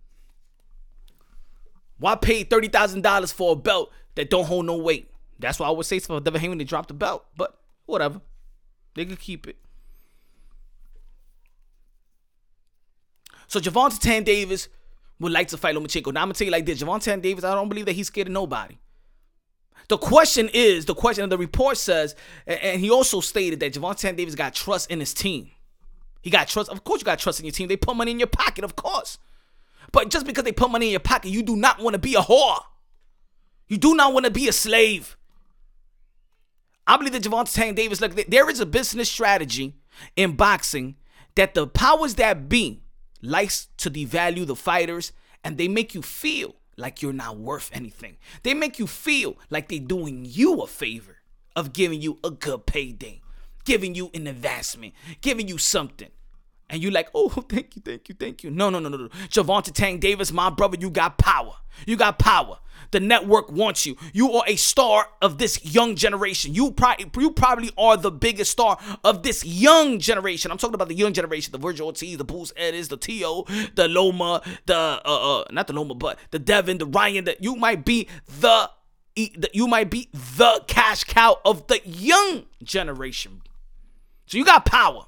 [2.00, 5.10] Why pay thirty thousand dollars for a belt that don't hold no weight?
[5.40, 8.22] That's why I would say for Devin Haney they drop the belt, but whatever.
[8.96, 9.58] They could keep it.
[13.48, 14.70] So Gervonta Tank Davis
[15.20, 16.14] would like to fight Lomachenko.
[16.14, 18.08] Now I'm gonna tell you like this: Gervonta Tank Davis, I don't believe that he's
[18.08, 18.78] scared of nobody.
[19.90, 22.16] The question is, the question of the report says,
[22.48, 25.52] and he also stated that Gervonta Tank Davis got trust in his team.
[26.22, 26.70] He got trust.
[26.70, 27.68] Of course, you got trust in your team.
[27.68, 29.18] They put money in your pocket, of course.
[29.92, 32.16] But just because they put money in your pocket, you do not want to be
[32.16, 32.60] a whore.
[33.68, 35.18] You do not want to be a slave.
[36.86, 39.76] I believe that Gervonta Davis, look, there is a business strategy
[40.16, 40.96] in boxing
[41.36, 42.82] that the powers that be
[43.22, 48.18] likes to devalue the fighters and they make you feel like you're not worth anything.
[48.44, 51.18] They make you feel like they're doing you a favor
[51.56, 53.22] of giving you a good payday,
[53.64, 56.10] giving you an investment, giving you something.
[56.74, 58.50] And you're like, oh, thank you, thank you, thank you.
[58.50, 59.08] No, no, no, no, no.
[59.30, 61.54] Gervonta Tank Davis, my brother, you got power.
[61.86, 62.58] You got power.
[62.90, 63.96] The network wants you.
[64.12, 66.54] You are a star of this young generation.
[66.56, 70.52] You probably you probably are the biggest star of this young generation.
[70.52, 73.88] I'm talking about the young generation, the Vergil Ortiz, the Boots Ennis, the T.O., the
[73.88, 77.86] Loma, the uh, uh not the Loma, but the Devin, the Ryan, that you might
[77.86, 78.08] be
[78.40, 78.70] the
[79.16, 83.42] you might be the cash cow of the young generation.
[84.28, 85.06] So you got power.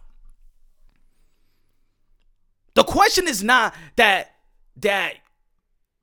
[2.75, 4.35] The question is not that
[4.77, 5.15] that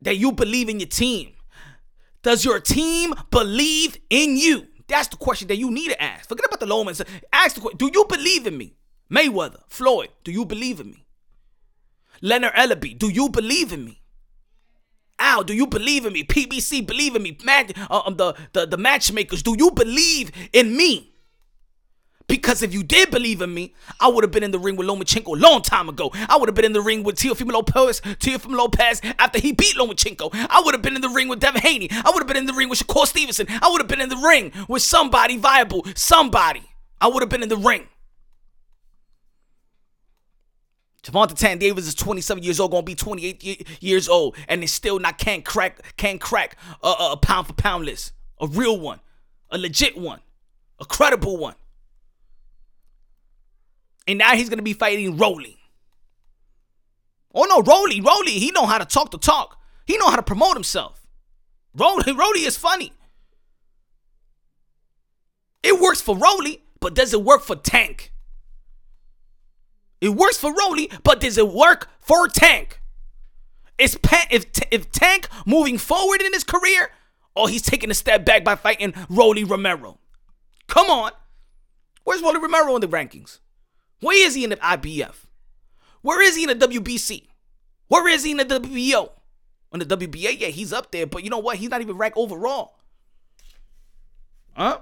[0.00, 1.32] that you believe in your team.
[2.22, 4.66] Does your team believe in you?
[4.88, 6.28] That's the question that you need to ask.
[6.28, 7.02] Forget about the Lomans.
[7.32, 8.74] Ask the question: Do you believe in me?
[9.10, 11.04] Mayweather, Floyd, do you believe in me?
[12.22, 14.00] Leonard Ellerbe, do you believe in me?
[15.18, 16.24] Al, do you believe in me?
[16.24, 17.36] PBC, believe in me.
[17.44, 21.11] Mag- uh, um, the, the the matchmakers, do you believe in me?
[22.28, 24.86] Because if you did believe in me, I would have been in the ring with
[24.88, 26.10] Lomachenko a long time ago.
[26.14, 29.76] I would have been in the ring with Teofimo Lopez, Teofimo Lopez after he beat
[29.76, 30.30] Lomachenko.
[30.32, 31.88] I would have been in the ring with Devin Haney.
[31.90, 33.46] I would have been in the ring with Shakur Stevenson.
[33.48, 35.84] I would have been in the ring with somebody viable.
[35.94, 36.62] Somebody.
[37.00, 37.88] I would have been in the ring.
[41.02, 45.00] Gervonta Tan Davis is 27 years old, gonna be 28 years old, and they still
[45.00, 48.12] not can't crack can't crack a, a pound for pound list.
[48.40, 49.00] a real one,
[49.50, 50.20] a legit one,
[50.78, 51.54] a credible one.
[54.06, 55.58] And now he's gonna be fighting Rolly.
[57.34, 59.58] Oh no, Rolly, Rolly, he know how to talk the talk.
[59.86, 61.06] He know how to promote himself.
[61.74, 62.92] Rolly, Rolly is funny.
[65.62, 68.12] It works for Rolly, but does it work for Tank?
[70.00, 72.80] It works for Rolly, but does it work for Tank?
[73.78, 76.90] Is Pan, if, if Tank moving forward in his career,
[77.34, 79.98] or he's taking a step back by fighting Rolly Romero?
[80.66, 81.12] Come on.
[82.04, 83.38] Where's Rolly Romero in the rankings?
[84.02, 85.14] Where is he in the IBF?
[86.02, 87.28] Where is he in the WBC?
[87.86, 89.10] Where is he in the WBO?
[89.70, 91.56] On the WBA, yeah, he's up there, but you know what?
[91.56, 92.74] He's not even ranked overall.
[94.54, 94.80] Huh?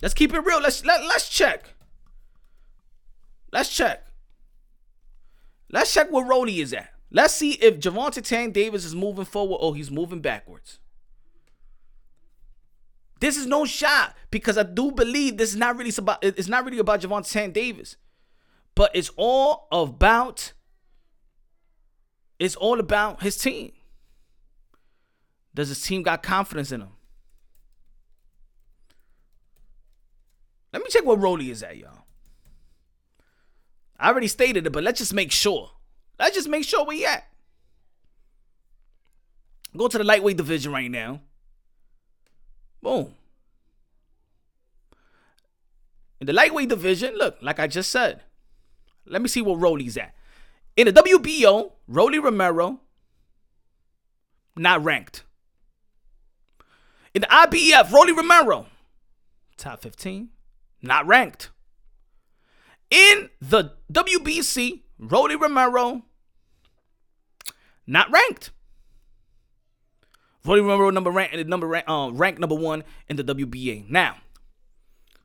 [0.00, 0.60] Let's keep it real.
[0.62, 1.74] Let's let, let's check.
[3.52, 4.06] Let's check.
[5.70, 6.88] Let's check where Rolly is at.
[7.10, 10.78] Let's see if Gervonta Tank Davis is moving forward or he's moving backwards.
[13.22, 16.64] This is no shot because I do believe this is not really about it's not
[16.64, 17.94] really about Gervonta Tank Davis,
[18.74, 20.54] but it's all about
[22.40, 23.70] it's all about his team.
[25.54, 26.88] Does his team got confidence in him?
[30.72, 32.06] Let me check where Rolly is at, y'all.
[34.00, 35.70] I already stated it, but let's just make sure.
[36.18, 37.22] Let's just make sure where he at.
[39.76, 41.20] Go to the lightweight division right now.
[42.82, 43.14] Boom.
[46.20, 48.22] In the lightweight division, look, like I just said,
[49.06, 50.14] let me see what Rolly's at.
[50.76, 52.80] In the WBO, Rolly Romero,
[54.56, 55.24] not ranked.
[57.14, 58.66] In the IBF, Rolly Romero,
[59.56, 60.30] top 15,
[60.80, 61.50] not ranked.
[62.90, 66.02] In the WBC, Rolly Romero,
[67.86, 68.50] not ranked.
[70.44, 73.88] Rolly Romero number rank number rank, uh, rank number one in the WBA.
[73.88, 74.16] Now,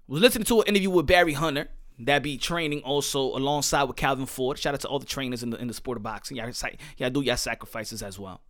[0.08, 4.28] was listening to an interview with Barry Hunter that be training also alongside with Calvin
[4.28, 4.60] Ford.
[4.60, 6.38] Shout out to all the trainers in the in the sport of boxing.
[6.38, 6.52] Y'all,
[6.98, 8.42] y'all do your sacrifices as well.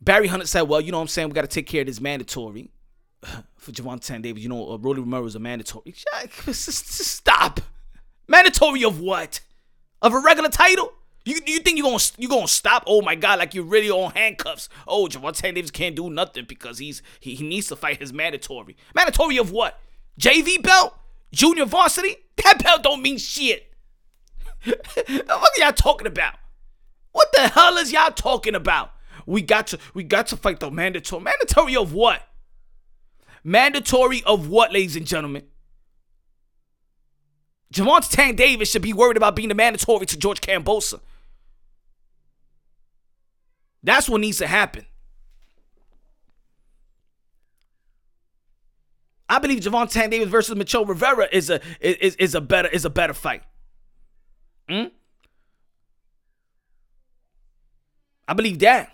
[0.00, 1.28] Barry Hunter said, "Well, you know what I'm saying.
[1.28, 2.70] We got to take care of this mandatory
[3.56, 4.42] for Gervonta Tank Davis.
[4.42, 5.94] You know, uh, Rolly Romero is a mandatory.
[6.52, 7.60] Stop.
[8.28, 9.40] Mandatory of what?
[10.00, 10.92] Of a regular title?
[11.24, 12.84] You you think you gonna you gonna stop?
[12.86, 14.68] Oh my god, like you're really on handcuffs.
[14.88, 18.76] Oh, Gervonta Davis can't do nothing because he's he, he needs to fight his mandatory.
[18.94, 19.78] Mandatory of what?
[20.20, 20.98] JV belt?
[21.32, 22.16] Junior varsity?
[22.42, 23.72] That belt don't mean shit.
[24.64, 26.34] what are y'all talking about?
[27.12, 28.92] What the hell is y'all talking about?
[29.26, 31.22] We got to we got to fight the mandatory.
[31.22, 32.26] Mandatory of what?
[33.44, 35.44] Mandatory of what, ladies and gentlemen?
[37.72, 41.00] Gervonta Tank Davis should be worried about being the mandatory to George Kambosos.
[43.82, 44.86] That's what needs to happen.
[49.28, 52.90] I believe Tank Davis versus Mitchell Rivera is a is, is a better is a
[52.90, 53.42] better fight.
[54.68, 54.84] Hmm?
[58.28, 58.90] I believe that.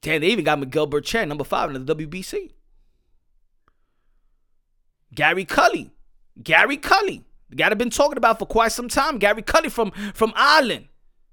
[0.00, 2.52] Damn, they even got Miguel Berchelt, number five in the WBC.
[5.14, 5.90] Gary Cully.
[6.42, 7.24] Gary Cully.
[7.54, 9.18] Guy that been talking about for quite some time.
[9.18, 10.88] Gary Cully from, from Ireland.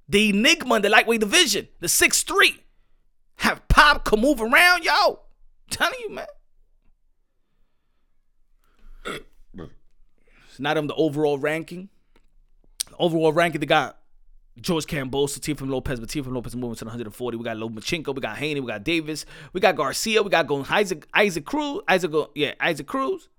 [0.10, 1.68] The Enigma in the lightweight division.
[1.80, 2.64] The six three.
[3.38, 4.92] Have Pop come move around, yo.
[4.92, 5.16] I'm
[5.70, 6.26] telling you, man.
[9.06, 11.90] it's not on the overall ranking.
[12.90, 14.00] The overall ranking, they got
[14.60, 17.38] George Kambosos, from Lopez, but from Lopez moving to 140.
[17.38, 20.66] We got Lomachenko, we got Haney, we got Davis, we got Garcia, we got going
[20.70, 23.30] Isaac Isaac Cruz, Isaac yeah Isaac Cruz.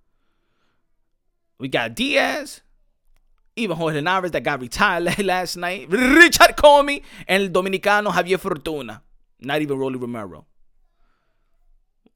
[1.59, 2.63] We got Diaz,
[3.57, 5.89] even Jorge Navarez that got retired last night.
[5.91, 9.03] Richard Commey and El Dominicano Javier Fortuna.
[9.41, 10.47] Not even Rolly Romero.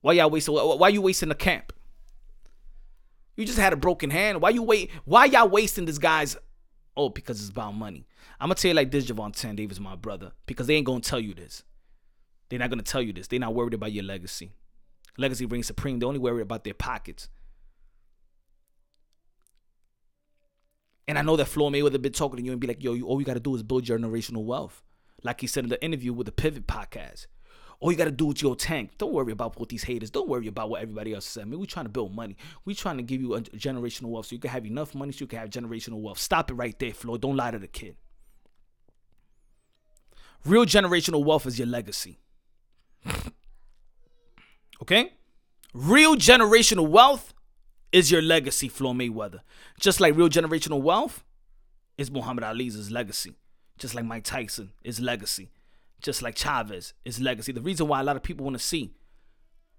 [0.01, 0.55] Why y'all wasting?
[0.55, 1.73] Why you wasting the camp?
[3.37, 4.41] You just had a broken hand.
[4.41, 4.91] Why you wait?
[5.05, 6.37] Why y'all wasting this guy's?
[6.97, 8.07] Oh, because it's about money.
[8.39, 11.01] I'm gonna tell you like this, Javon Tank Davis, my brother, because they ain't gonna
[11.01, 11.65] tell you this.
[12.49, 13.27] They're not gonna tell you this.
[13.27, 14.53] They're not worried about your legacy.
[15.17, 15.99] Legacy reigns supreme.
[15.99, 17.29] They're only worried about their pockets.
[21.07, 23.07] And I know that Floyd Mayweather been talking to you and be like, yo, you,
[23.07, 24.83] all you got to do is build your generational wealth.
[25.23, 27.27] Like he said in the interview with the Pivot podcast.
[27.81, 28.93] All you got to do is your tank.
[28.97, 30.11] Don't worry about what these haters.
[30.11, 31.43] Don't worry about what everybody else said.
[31.43, 32.37] I mean, we trying to build money.
[32.65, 35.19] We trying to give you a generational wealth so you can have enough money so
[35.21, 36.19] you can have generational wealth.
[36.19, 37.21] Stop it right there, Floyd.
[37.21, 37.97] Don't lie to the kid.
[40.47, 42.21] Real generational wealth is your legacy.
[44.83, 45.13] okay?
[45.75, 47.34] Real generational wealth
[47.95, 49.41] is your legacy, Floyd Mayweather.
[49.79, 51.25] Just like real generational wealth
[51.97, 53.35] is Muhammad Ali's legacy.
[53.79, 55.51] Just like Mike Tyson is legacy.
[56.05, 57.51] just like Chavez, his legacy.
[57.51, 58.93] The reason why a lot of people want to see,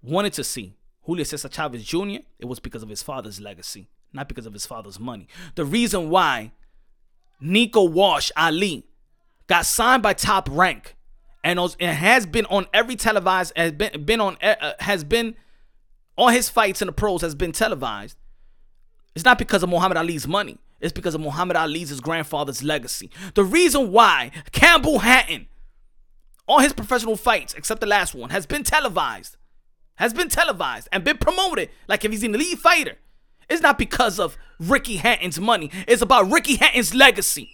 [0.02, 4.28] wanted to see Julio Cesar Chavez Jr., it was because of his father's legacy, not
[4.28, 5.28] because of his father's money.
[5.54, 6.52] The reason why
[7.40, 8.86] Nico Wash Ali
[9.46, 10.96] got signed by Top Rank
[11.44, 15.36] and has been on every televised has been been on uh, has been
[16.16, 18.16] all his fights in the pros has been televised.
[19.14, 20.58] It's not because of Muhammad Ali's money.
[20.80, 23.10] It's because of Muhammad Ali's grandfather's legacy.
[23.34, 25.46] The reason why Campbell Hatton,
[26.46, 29.36] all his professional fights, except the last one, has been televised,
[29.96, 32.96] has been televised and been promoted like if he's an elite fighter,
[33.48, 35.70] it's not because of Ricky Hatton's money.
[35.86, 37.50] It's about Ricky Hatton's legacy.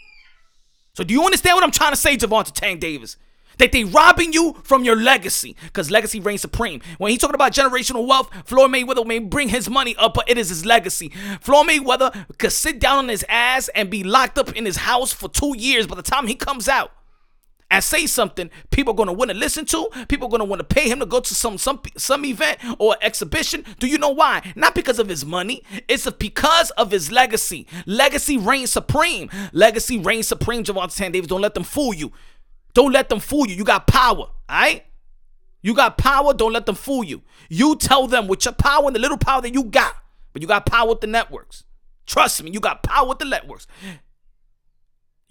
[0.94, 3.16] So do you understand what I'm trying to say, Gervonta Tank Davis?
[3.62, 6.81] That they robbing you from your legacy, because legacy reigns supreme.
[6.98, 10.37] When he's talking about generational wealth, Floyd Mayweather may bring his money up, but it
[10.37, 11.11] is his legacy.
[11.40, 15.12] Floyd Mayweather could sit down on his ass and be locked up in his house
[15.12, 15.87] for two years.
[15.87, 16.90] By the time he comes out
[17.70, 20.64] and say something people are to want to listen to people are to want to
[20.64, 23.64] pay him to go to some some some event or exhibition.
[23.79, 24.53] Do you know why?
[24.57, 25.62] Not because of his money.
[25.87, 27.68] It's because of his legacy.
[27.87, 29.31] Legacy reigns supreme.
[29.53, 31.29] Legacy reigns supreme Tank Davis.
[31.29, 32.12] Don't let them fool you
[32.75, 34.85] don't let them fool you you got power all right
[35.63, 38.97] you got power don't let them fool you you tell them with your power and
[38.97, 39.95] the little power that you got
[40.33, 41.65] but you got power with the networks
[42.07, 43.67] trust me you got power with the networks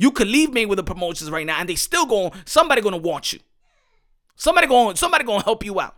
[0.02, 2.32] you could leave me with the promotions right now, and they still going.
[2.46, 3.40] Somebody gonna want you.
[4.36, 4.96] Somebody going.
[4.96, 5.96] Somebody gonna help you out.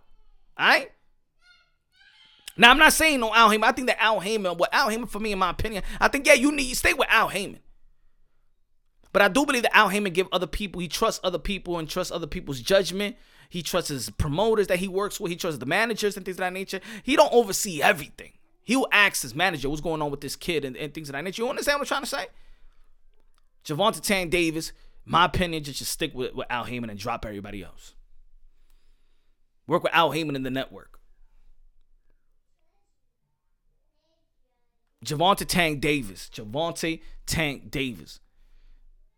[0.57, 0.91] All right.
[2.57, 3.63] Now I'm not saying no Al Haymon.
[3.63, 6.27] I think that Al Haymon, what Al Haymon for me, in my opinion, I think
[6.27, 7.61] yeah, you need stay with Al Haymon.
[9.13, 10.81] But I do believe that Al Haymon give other people.
[10.81, 13.15] He trusts other people and trusts other people's judgment.
[13.47, 15.29] He trusts his promoters that he works with.
[15.29, 16.81] He trusts the managers and things of that nature.
[17.03, 18.31] He don't oversee everything.
[18.63, 21.13] He will ask his manager what's going on with this kid and, and things of
[21.13, 21.43] that nature.
[21.43, 22.25] You understand what I'm trying to say?
[23.63, 24.73] Gervonta Tank Davis,
[25.05, 27.93] my opinion, just should stick with, with Al Haymon and drop everybody else.
[29.67, 30.99] Work with Al Haymon in the network.
[35.05, 36.31] Gervonta Tank Davis.
[36.33, 38.19] Gervonta Tank Davis.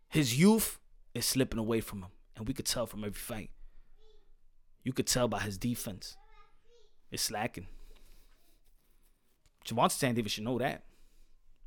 [0.08, 0.78] His youth
[1.14, 2.10] is slipping away from him.
[2.36, 3.50] And we could tell from every fight.
[4.84, 6.16] You could tell by his defense.
[7.10, 7.66] It's slacking.
[9.66, 10.84] Gervonta Tank Davis should know that.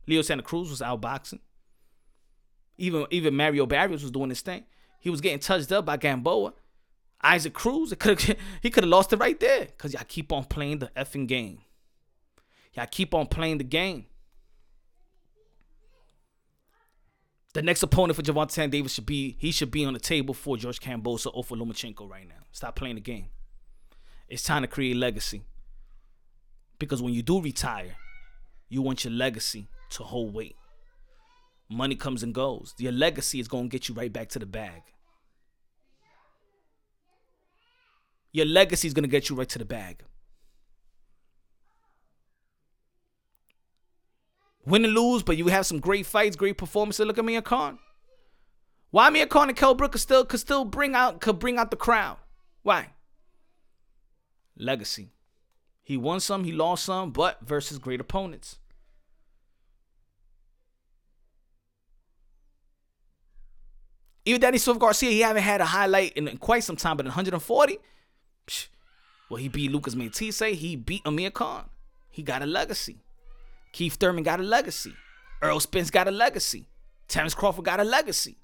[0.08, 1.40] Leo Santa Cruz was outboxing.
[2.78, 4.64] Even even Mario Barrios was doing his thing.
[5.00, 6.54] He was getting touched up by Gamboa.
[7.22, 7.94] Isaac Cruz,
[8.62, 9.68] he could have lost it right there.
[9.78, 11.60] Cause y'all keep on playing the effing game.
[12.74, 14.06] Y'all keep on playing the game.
[17.60, 20.56] The next opponent for Tank Davis should be he should be on the table for
[20.56, 22.46] George Kambosos or for Lomachenko right now.
[22.54, 23.26] Stop playing the game.
[24.30, 25.44] It's time to create legacy.
[26.80, 27.98] Because when you do retire,
[28.70, 30.56] you want your legacy to hold weight.
[31.68, 32.74] Money comes and goes.
[32.78, 34.84] Your legacy is going to get you right back to the bag.
[38.32, 40.06] Your legacy is going to get you right to the bag.
[44.70, 47.06] Win and lose, but you have some great fights, great performances.
[47.06, 47.80] Look at Amir Khan.
[48.92, 51.72] Why Amir Khan and Kell Brook could still could still bring out could bring out
[51.72, 52.18] the crowd?
[52.62, 52.90] Why?
[54.56, 55.10] Legacy.
[55.82, 58.60] He won some, he lost some, but versus great opponents.
[64.26, 67.10] Even Danny Swift Garcia, he haven't had a highlight in quite some time, but in
[67.10, 67.80] 140,
[68.46, 68.68] psh,
[69.30, 70.40] well, he beat Lucas Matthysse.
[70.40, 71.70] He beat Amir Khan.
[72.12, 72.98] He got a legacy.
[73.72, 74.96] Keith Thurman got a legacy.
[75.42, 76.68] Earl Spence got a legacy.
[77.08, 78.38] Terence Crawford got a legacy.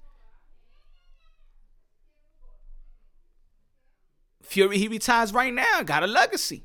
[4.42, 6.64] Fury, he retires right now, got a legacy.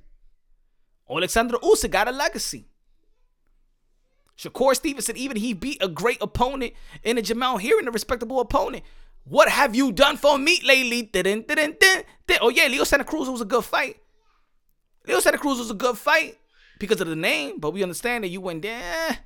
[1.10, 2.68] Alexander Usyk got a legacy.
[4.38, 8.84] Shakur Stevenson, even he beat a great opponent in a Jamel Herring, a respectable opponent.
[9.24, 11.12] What have you done for me lately?
[12.40, 13.98] Oh yeah, Leo Santa Cruz was a good fight.
[15.06, 16.38] Leo Santa Cruz was a good fight
[16.82, 19.20] because of the name, but we understand that you went there.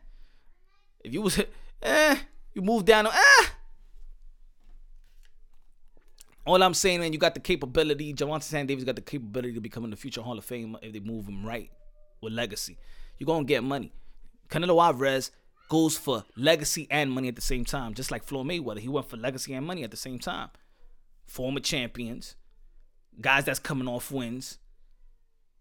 [1.04, 1.40] If you was
[1.82, 2.18] eh,
[2.54, 3.46] you moved down, eh.
[6.46, 8.14] All I'm saying, man, you got the capability.
[8.14, 10.92] Gervonta Tank Davis got the capability to become in the future Hall of Fame if
[10.92, 11.72] they move him right
[12.22, 12.78] with legacy.
[13.18, 13.94] You're gonna get money.
[14.50, 15.32] Canelo Alvarez
[15.70, 18.80] goes for legacy and money at the same time, just like Floyd Mayweather.
[18.80, 20.50] He went for legacy and money at the same time.
[21.26, 22.36] Former champions,
[23.22, 24.60] guys that's coming off wins.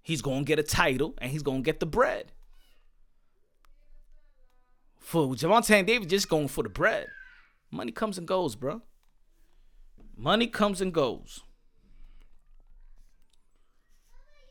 [0.05, 2.31] He's going to get a title and he's going to get the bread.
[4.99, 7.09] For Gervonta Davis, just going for the bread.
[7.71, 8.83] Money comes and goes, bro.
[10.15, 11.41] Money comes and goes.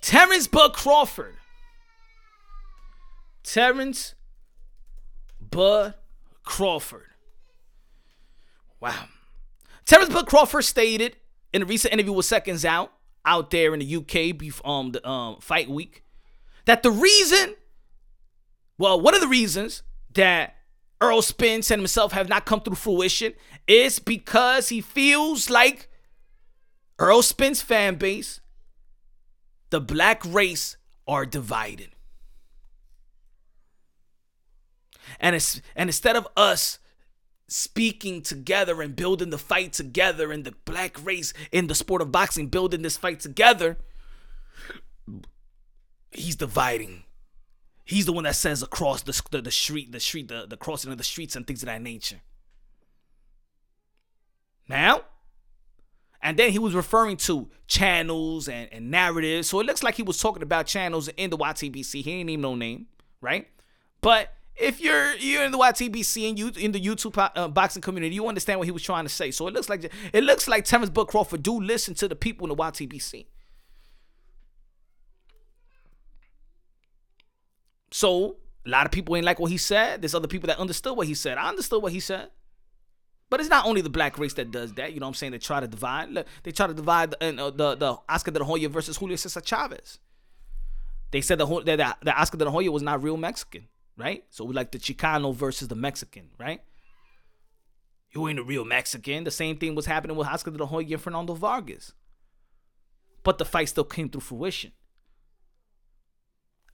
[0.02, 1.36] Terence Bud Crawford.
[3.44, 4.16] Terence
[5.40, 5.94] Bud
[6.44, 7.12] Crawford.
[8.80, 9.06] Wow.
[9.86, 11.18] Terence Bud Crawford stated
[11.54, 12.92] in a recent interview with Seconds Out
[13.26, 16.04] out there in the UK, um, the um, fight week,
[16.66, 17.56] that the reason,
[18.78, 20.56] well, one of the reasons that
[21.02, 23.34] Earl Spence and himself have not come through fruition
[23.68, 25.90] is because he feels like
[27.00, 28.40] Earl Spence fan base,
[29.70, 31.90] the black race are divided.
[35.20, 36.80] And, it's, and instead of us
[37.56, 42.12] speaking together and building the fight together and the black race in the sport of
[42.12, 43.78] boxing building this fight together
[46.10, 47.04] he's dividing.
[47.86, 50.92] He's the one that says across the, the, the street the street the, the crossing
[50.92, 52.22] of the streets and things of that nature.
[54.68, 55.02] Now
[56.24, 59.50] and then he was referring to channels and, and narratives.
[59.50, 62.42] So it looks like he was talking about channels in the YTBC he ain't even
[62.42, 62.88] no name
[63.22, 63.48] right?
[64.02, 68.16] But if you're you're in the YTBC and you in the YouTube uh, boxing community,
[68.16, 69.32] you understand what he was trying to say.
[69.32, 72.46] So it looks like it looks like Terence Bud Crawford do listen to the people
[72.46, 73.26] in the YTBC.
[77.92, 80.02] So a lot of people ain't like what he said.
[80.02, 81.38] There's other people that understood what he said.
[81.38, 82.30] I understood what he said.
[83.30, 84.94] But it's not only the black race that does that.
[84.94, 85.32] You know what I'm saying?
[85.32, 86.26] They try to divide.
[86.44, 89.42] They try to divide the uh, the, the Oscar De La Hoya versus Julio Cesar
[89.42, 89.98] Chavez.
[91.10, 93.68] They said the that the Oscar De La Hoya was not real Mexican
[93.98, 94.24] right?
[94.30, 96.62] So we like the Chicano versus the Mexican, right?
[98.12, 99.24] You ain't a real Mexican.
[99.24, 101.94] The same thing was happening with Oscar de la Hoya and Fernando Vargas.
[103.24, 104.72] But the fight still came through fruition.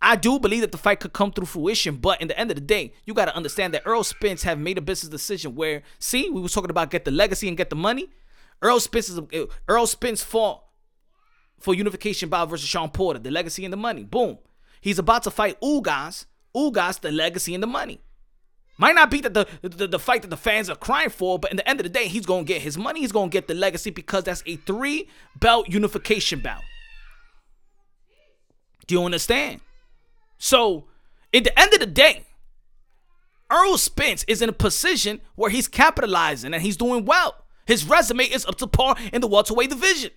[0.01, 2.55] I do believe that the fight could come through fruition, but in the end of
[2.55, 5.84] the day, you got to understand that Earl Spence have made a business decision where,
[5.99, 8.09] see, we was talking about get the legacy and get the money.
[8.61, 9.20] Earl Spence is
[9.70, 10.63] Errol Spence fought
[11.59, 14.03] for unification bout versus Shawn Porter, the legacy and the money.
[14.03, 14.38] Boom.
[14.82, 16.26] He's about to fight Ugas
[16.56, 18.02] Ugas the legacy and the money.
[18.78, 21.52] Might not be that the, the, the fight that the fans are crying for, but
[21.52, 23.02] in the end of the day, he's gonna get his money.
[23.02, 26.62] He's gonna get the legacy because that's a three belt unification bout.
[28.88, 29.60] Do you understand?
[30.38, 30.86] So,
[31.34, 32.24] at the end of the day,
[33.52, 37.36] Earl Spence is in a position where he's capitalizing and he's doing well.
[37.66, 40.12] His resume is up to par in the welterweight division.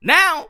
[0.00, 0.46] Now,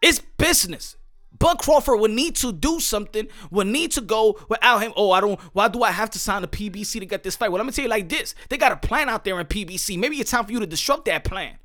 [0.00, 0.96] it's business.
[1.42, 4.92] Bud Crawford would need to do something, would need to go without him.
[4.94, 7.50] Oh, I don't, why do I have to sign a PBC to get this fight?
[7.50, 8.36] Well, let me tell you like this.
[8.48, 9.98] They got a plan out there in PBC.
[9.98, 11.56] Maybe it's time for you to disrupt that plan.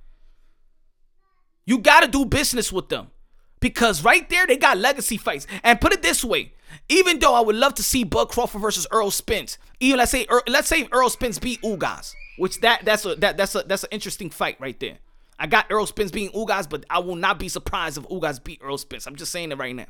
[1.68, 3.12] You got to do business with them.
[3.60, 5.46] Because right there, they got legacy fights.
[5.64, 6.54] And put it this way,
[6.90, 10.26] even though I would love to see Bud Crawford versus Earl Spence, even let's say
[10.48, 13.90] let's say Errol Spence beat Ugas, which that that's a that that's a that's an
[13.92, 14.98] interesting fight right there.
[15.40, 18.60] I got Earl Spence beating Ugas, but I will not be surprised if Ugas beat
[18.62, 19.06] Earl Spence.
[19.06, 19.86] I'm just saying it right now.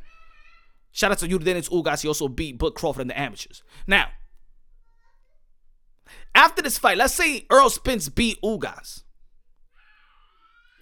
[0.92, 2.02] Shout out to you, Dennis Ugas.
[2.02, 3.64] He also beat Bud Crawford in the amateurs.
[3.86, 4.10] Now,
[6.34, 9.04] after this fight, let's say Earl Spence beat Ugas.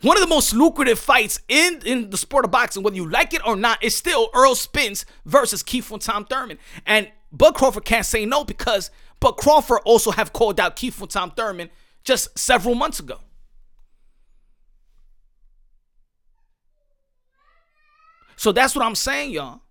[0.02, 3.34] One of the most lucrative fights in, in the sport of boxing, whether you like
[3.34, 6.60] it or not, is still Earl Spence versus Keith One Time Thurman.
[6.86, 11.10] And Bud Crawford can't say no because Bud Crawford also have called out Keith One
[11.10, 11.70] Time Thurman
[12.04, 13.20] just several months ago.
[18.36, 19.62] So that's what I'm saying, y'all.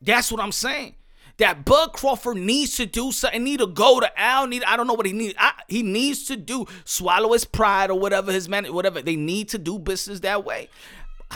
[0.00, 0.94] That's what I'm saying.
[1.38, 3.42] That Bud Crawford needs to do something.
[3.42, 4.46] Need to go to Al.
[4.46, 5.34] Need I don't know what he needs.
[5.68, 9.02] He needs to do swallow his pride or whatever his man whatever.
[9.02, 10.68] They need to do business that way.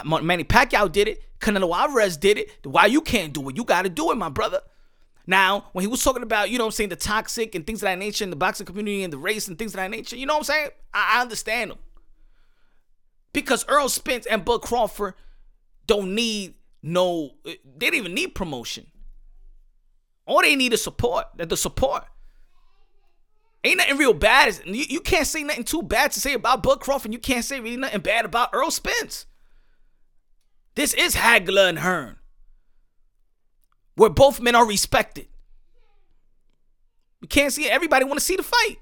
[0.05, 1.23] Manny Pacquiao did it.
[1.41, 2.51] Canelo Alvarez did it.
[2.65, 3.57] Why you can't do it?
[3.57, 4.61] You got to do it, my brother.
[5.27, 7.89] Now, when he was talking about, you know I'm saying, the toxic and things of
[7.89, 10.25] that nature in the boxing community and the race and things of that nature, you
[10.25, 10.69] know what I'm saying?
[10.95, 11.79] I, I understand him.
[13.33, 15.15] Because Earl Spence and Bud Crawford
[15.89, 18.87] don't need no, eh, they don't even need promotion.
[20.27, 21.27] All they need is support.
[21.37, 22.05] That the support.
[23.65, 24.61] Ain't nothing real bad.
[24.65, 27.07] You, you can't say nothing too bad to say about Bud Crawford.
[27.07, 29.27] And you can't say really nothing bad about Earl Spence.
[30.77, 32.19] This is Hagler and Hearn,
[33.97, 35.27] where both men are respected.
[37.21, 37.73] We can't see it.
[37.73, 38.77] Everybody want to see the fight.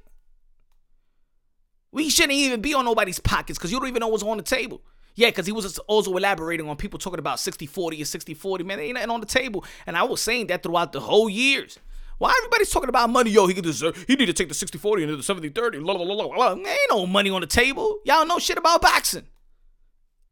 [1.91, 4.43] We shouldn't even be on nobody's pockets because you don't even know what's on the
[4.43, 4.83] table.
[5.17, 8.65] Yeah, because he was also elaborating on people talking about 60 40 or 60 40.
[8.65, 9.65] Man, ain't nothing on the table.
[9.87, 11.79] And I was saying that throughout the whole years.
[12.19, 13.31] Why everybody's talking about money?
[13.31, 15.79] Yo, he could deserve, he need to take the 60 40 into the 70 30.
[15.79, 16.53] La, la, la, la.
[16.53, 17.99] Ain't no money on the table.
[18.05, 19.27] Y'all know shit about boxing,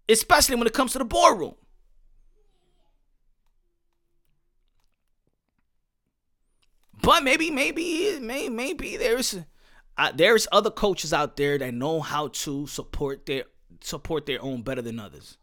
[0.09, 1.55] especially when it comes to the boardroom.
[7.03, 9.39] But maybe, maybe, maybe, maybe there's
[9.97, 13.45] uh, there's other coaches out there that know how to support their
[13.85, 15.37] support their own better than others.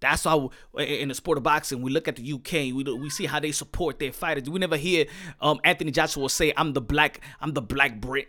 [0.00, 0.48] That's why
[0.78, 3.52] in the sport of boxing, we look at the UK, we we see how they
[3.52, 4.48] support their fighters.
[4.48, 5.06] We never hear
[5.42, 8.28] um, Anthony Joshua say, "I'm the black, I'm the black Brit."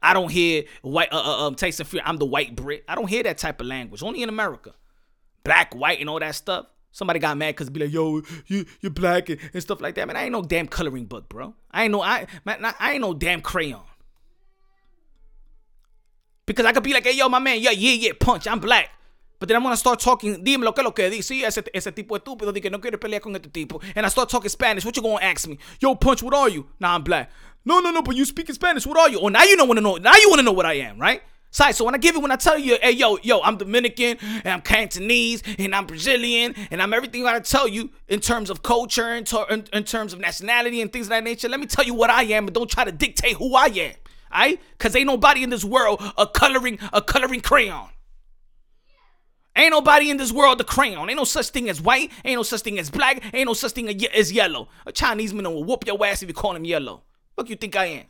[0.00, 2.04] I don't hear white uh, uh, um Tyson Fury.
[2.06, 2.84] I'm the white Brit.
[2.86, 4.02] I don't hear that type of language.
[4.02, 4.74] Only in America.
[5.42, 6.66] Black, white, and all that stuff.
[6.92, 10.06] Somebody got mad because be like, yo, you you're black and, and, stuff like that.
[10.06, 11.54] Man, I ain't no damn coloring book, bro.
[11.72, 13.82] I ain't no I man, I ain't no damn crayon.
[16.46, 18.90] Because I could be like, hey, yo, my man, yeah, yeah, yeah, punch, I'm black.
[19.38, 21.92] But then I'm gonna start talking, dime lo que lo que dice, sí, ese, ese
[21.92, 23.82] tipo estúpido, de que no quiere pelear con este tipo.
[23.94, 25.58] And I start talking Spanish, what you gonna ask me?
[25.80, 26.66] Yo, punch, what are you?
[26.80, 27.30] Nah, I'm black.
[27.64, 29.20] No, no, no, but you speak in Spanish, what are you?
[29.20, 31.22] Oh, now you don't wanna know, now you wanna know what I am, right?
[31.54, 34.48] So, when I give it, when I tell you, hey, yo, yo, I'm Dominican, and
[34.48, 38.50] I'm Cantonese, and I'm Brazilian, and I'm everything I got to tell you in terms
[38.50, 41.60] of culture, in, ter- in, in terms of nationality, and things of that nature, let
[41.60, 43.92] me tell you what I am, and don't try to dictate who I am.
[44.34, 44.60] Alright?
[44.78, 47.88] Cause ain't nobody in this world a coloring a coloring crayon.
[49.56, 51.08] Ain't nobody in this world a crayon.
[51.08, 52.10] Ain't no such thing as white.
[52.24, 53.22] Ain't no such thing as black.
[53.32, 54.68] Ain't no such thing as yellow.
[54.84, 57.02] A Chinese man will whoop your ass if you call him yellow.
[57.36, 58.04] What you think I am?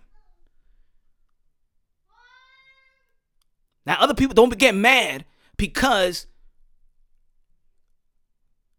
[3.85, 5.27] Now other people don't get mad
[5.59, 6.27] because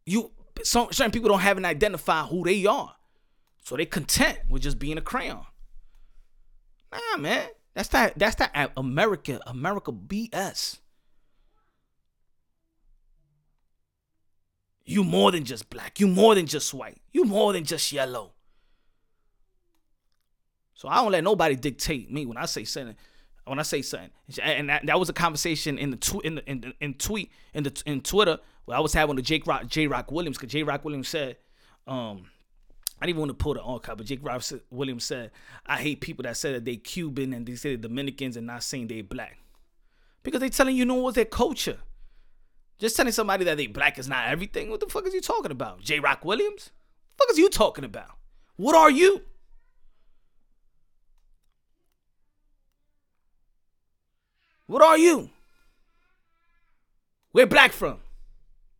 [0.05, 0.31] you
[0.63, 2.95] some certain people don't have an identify who they are.
[3.63, 5.45] So they content with just being a crayon.
[6.95, 7.47] Nah, man.
[7.73, 10.79] That's that that's that America, America BS.
[14.85, 15.99] You more than just black.
[15.99, 17.01] You more than just white.
[17.11, 18.33] You more than just yellow.
[20.75, 22.95] So I don't let nobody dictate me when I say something.
[23.45, 24.09] When I say something,
[24.41, 27.31] and that, that was a conversation in the tw- in the in, in, in tweet
[27.53, 30.51] in the in Twitter where I was having with J Rock J Rock Williams because
[30.51, 31.37] J Rock Williams said,
[31.87, 32.25] um,
[32.99, 35.31] I didn't even want to pull the archive, but J Rock Williams said,
[35.65, 38.63] I hate people that say that they Cuban and they say they're Dominicans and not
[38.63, 39.37] saying they black.
[40.23, 41.77] Because they telling you know what's their culture.
[42.79, 44.69] Just telling somebody that they black is not everything.
[44.69, 45.81] What the fuck is you talking about?
[45.81, 46.71] J Rock Williams?
[47.17, 48.11] What the fuck is you talking about?
[48.55, 49.21] What are you?
[54.67, 55.29] What are you?
[57.33, 57.99] Where black from?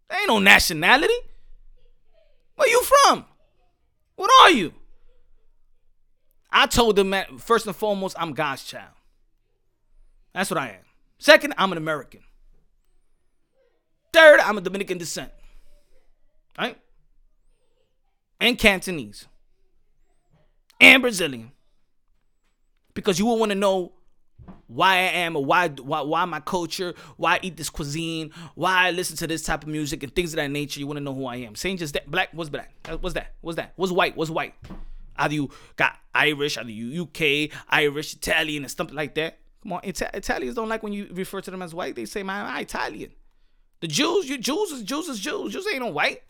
[0.10, 1.14] There ain't no nationality.
[2.56, 3.26] Where you from?
[4.16, 4.74] What are you?
[6.52, 8.94] I told them that first and foremost, I'm God's child.
[10.34, 10.86] That's what I am.
[11.18, 12.22] Second, I'm an American.
[14.14, 15.32] Third, I'm a Dominican descent.
[16.58, 16.78] Right?
[18.40, 19.28] And Cantonese.
[20.80, 21.52] And Brazilian.
[22.94, 23.92] Because you will want to know
[24.68, 28.92] why I am why, why why my culture, why I eat this cuisine, why I
[28.92, 30.80] listen to this type of music and things of that nature.
[30.80, 31.56] You want to know who I am.
[31.56, 32.74] Saying just that black, what's black?
[32.86, 33.34] Uh, what's that?
[33.42, 33.74] What's that?
[33.76, 34.18] What's white?
[34.18, 34.56] What's white?
[35.18, 39.38] Either you got Irish, either you UK, Irish, Italian, and stuff like that.
[39.64, 41.96] Come on, Ita- Italians don't like when you refer to them as white.
[41.96, 43.12] They say, "Man, I'm Italian."
[43.80, 45.54] The Jews, you Jews is Jews is Jews.
[45.54, 46.22] Jews ain't no white.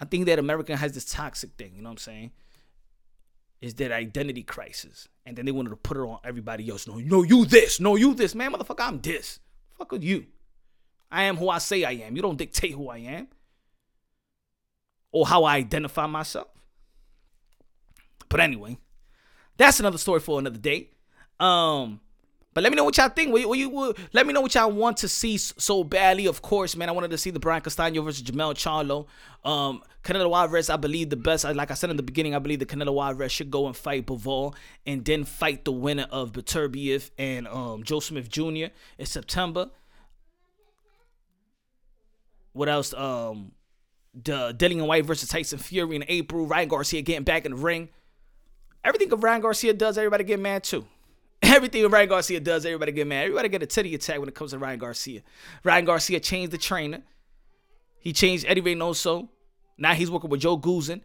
[0.00, 1.72] I think that America has this toxic thing.
[1.74, 2.32] You know what I'm saying?
[3.60, 6.86] Is that identity crisis, and then they wanted to put it on everybody else.
[6.86, 9.40] No, no, you this, no, you this, man, motherfucker, I'm this.
[9.76, 10.26] Fuck with you.
[11.10, 12.14] I am who I say I am.
[12.14, 13.28] You don't dictate who I am
[15.10, 16.48] or how I identify myself.
[18.28, 18.78] But anyway,
[19.56, 20.90] that's another story for another day.
[21.40, 22.00] Um,
[22.58, 23.30] but let me know what y'all think.
[23.30, 26.26] What you, what you, let me know what y'all want to see so badly.
[26.26, 29.06] Of course, man, I wanted to see the Brian Castaño versus Jermell Charlo.
[29.48, 31.44] Um, Canelo Alvarez, I believe the best.
[31.44, 34.06] Like I said in the beginning, I believe the Canelo Alvarez should go and fight
[34.06, 38.72] Bivol and then fight the winner of Beterbiev and um, Joe Smith Jr.
[38.98, 39.70] in September.
[42.54, 42.92] What else?
[42.92, 43.52] Um,
[44.14, 46.44] the Dillian Whyte versus Tyson Fury in April.
[46.44, 47.88] Ryan Garcia getting back in the ring.
[48.82, 50.86] Everything that Ryan Garcia does, everybody get mad too.
[51.42, 53.24] Everything Ryan Garcia does, everybody get mad.
[53.24, 55.22] Everybody get a titty attack when it comes to Ryan Garcia.
[55.62, 57.02] Ryan Garcia changed the trainer.
[58.00, 59.28] He changed Eddie Reynoso.
[59.76, 61.02] Now he's working with Joe Goosen.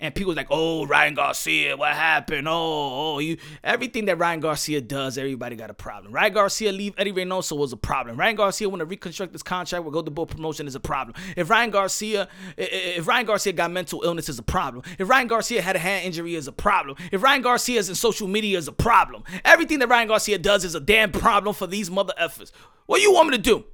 [0.00, 2.46] And people like, oh, Ryan Garcia, what happened?
[2.46, 6.12] Oh, oh, you everything that Ryan Garcia does, everybody got a problem.
[6.12, 8.16] Ryan Garcia leave Eddie Reynoso was a problem.
[8.16, 11.16] Ryan Garcia want to reconstruct this contract with Golden Boy Promotion is a problem.
[11.36, 14.84] If Ryan Garcia, if Ryan Garcia got mental illness is a problem.
[15.00, 16.96] If Ryan Garcia had a hand injury is a problem.
[17.10, 19.24] If Ryan Garcia is in social media is a problem.
[19.44, 22.52] Everything that Ryan Garcia does is a damn problem for these mother effers.
[22.86, 23.64] What you want me to do?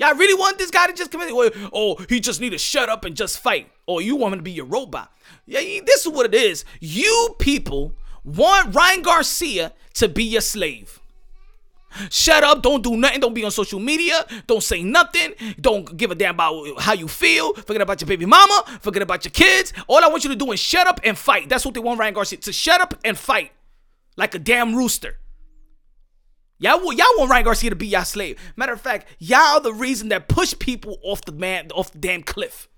[0.00, 1.30] Y'all really want this guy to just come in?
[1.30, 3.70] Or, oh, he just need to shut up and just fight.
[3.86, 5.12] Or you want him to be your robot.
[5.44, 6.64] Yeah, this is what it is.
[6.80, 7.92] You people
[8.24, 11.00] want Ryan Garcia to be your slave.
[12.08, 16.12] Shut up, don't do nothing, don't be on social media, don't say nothing, don't give
[16.12, 19.72] a damn about how you feel, forget about your baby mama, forget about your kids.
[19.88, 21.48] All I want you to do is shut up and fight.
[21.48, 23.50] That's what they want Ryan Garcia to shut up and fight
[24.16, 25.16] like a damn rooster.
[26.60, 28.38] Y'all, y'all want Ryan Garcia to be y'all slave.
[28.54, 31.98] Matter of fact, y'all are the reason that push people off the man off the
[31.98, 32.68] damn cliff.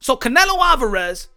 [0.00, 1.28] So Canelo Alvarez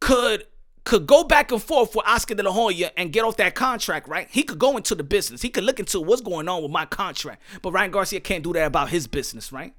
[0.00, 0.46] could
[0.84, 4.06] could go back and forth with Oscar De La Hoya and get off that contract,
[4.06, 4.28] right?
[4.30, 5.40] He could go into the business.
[5.40, 7.42] He could look into what's going on with my contract.
[7.62, 9.74] But Ryan Garcia can't do that about his business, right?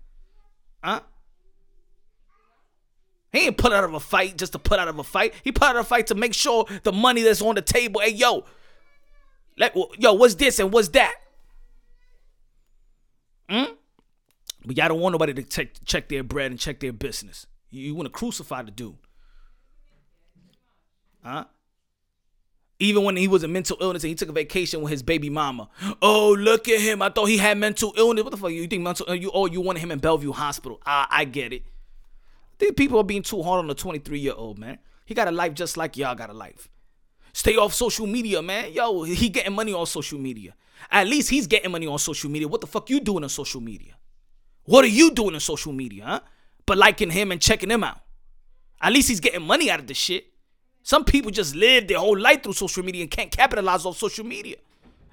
[0.84, 1.02] Huh?
[3.36, 5.34] He ain't put out of a fight just to put out of a fight.
[5.44, 8.02] He put out of a fight to make sure the money that's on the table.
[8.02, 8.46] Hey, yo,
[9.58, 11.16] let, yo, what's this and what's that?
[13.50, 13.74] Hmm?
[14.66, 17.46] But y'all don't want nobody to check, check their bread and check their business.
[17.70, 18.96] You, you want to crucify the dude.
[21.24, 21.46] Huh?
[22.80, 25.30] Even when he was in mental illness and he took a vacation with his baby
[25.30, 25.70] mama.
[26.02, 27.02] Oh, look at him.
[27.02, 28.24] I thought he had mental illness.
[28.24, 28.52] What the fuck?
[28.52, 30.82] You think mental you oh you wanted him in Bellevue Hospital.
[30.86, 31.64] I I get it.
[32.58, 34.80] These people are being too hard on a 23 year old, man.
[35.06, 36.70] He got a life just like y'all got a life.
[37.34, 38.72] Stay off social media, man.
[38.72, 40.56] Yo, he getting money on social media.
[40.90, 42.48] At least he's getting money on social media.
[42.48, 43.94] What the fuck you doing on social media?
[44.64, 46.20] What are you doing on social media, huh?
[46.66, 48.00] But liking him and checking him out.
[48.82, 50.26] At least he's getting money out of this shit.
[50.84, 54.26] Some people just live their whole life through social media and can't capitalize on social
[54.26, 54.58] media.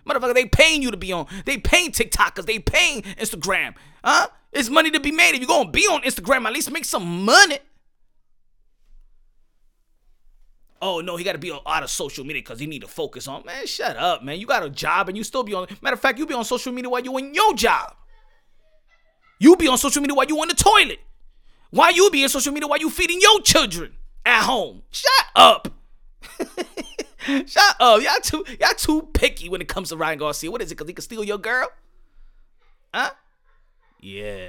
[0.06, 1.26] Motherfucker, they paying you to be on.
[1.44, 2.46] They paying TikTokers.
[2.46, 3.74] They paying Instagram.
[4.04, 4.28] Huh?
[4.52, 5.34] It's money to be made.
[5.34, 7.58] If you're gonna be on Instagram, at least make some money.
[10.82, 12.88] Oh no, he got to be on out of social media because he need to
[12.88, 13.46] focus on.
[13.46, 14.40] Man, shut up, man.
[14.40, 15.68] You got a job and you still be on.
[15.80, 17.94] Matter of fact, you be on social media while you in your job.
[19.38, 20.98] You be on social media while you on the toilet.
[21.70, 23.92] Why you be on social media while you feeding your children
[24.26, 24.82] at home?
[24.90, 25.68] Shut up.
[27.46, 28.02] Shut up.
[28.02, 30.50] Y'all too y'all too picky when it comes to Ryan Garcia.
[30.50, 30.74] What is it?
[30.74, 31.68] Cause he can steal your girl?
[32.92, 33.12] Huh?
[34.02, 34.48] Yeah.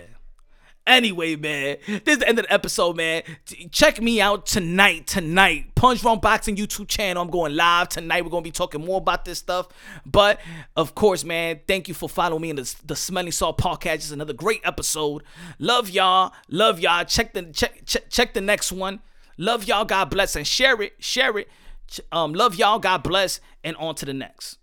[0.86, 3.24] Anyway, man, this is the end of the episode, man.
[3.72, 5.08] Check me out tonight.
[5.08, 7.24] Tonight, Punch Drunk Boxing YouTube channel.
[7.24, 8.26] I'm going live tonight.
[8.26, 9.70] We're gonna be talking more about this stuff.
[10.06, 10.42] But
[10.76, 12.96] of course, man, thank you for following me in the, the
[13.32, 13.96] Salt podcast.
[13.96, 15.24] It's another great episode.
[15.58, 16.34] Love y'all.
[16.50, 17.06] Love y'all.
[17.06, 19.00] Check the check check, check the next one.
[19.38, 19.86] Love y'all.
[19.86, 20.94] God bless and share it.
[21.00, 21.48] Share it.
[22.12, 22.80] Um, love y'all.
[22.80, 23.40] God bless.
[23.64, 24.58] And on to the next.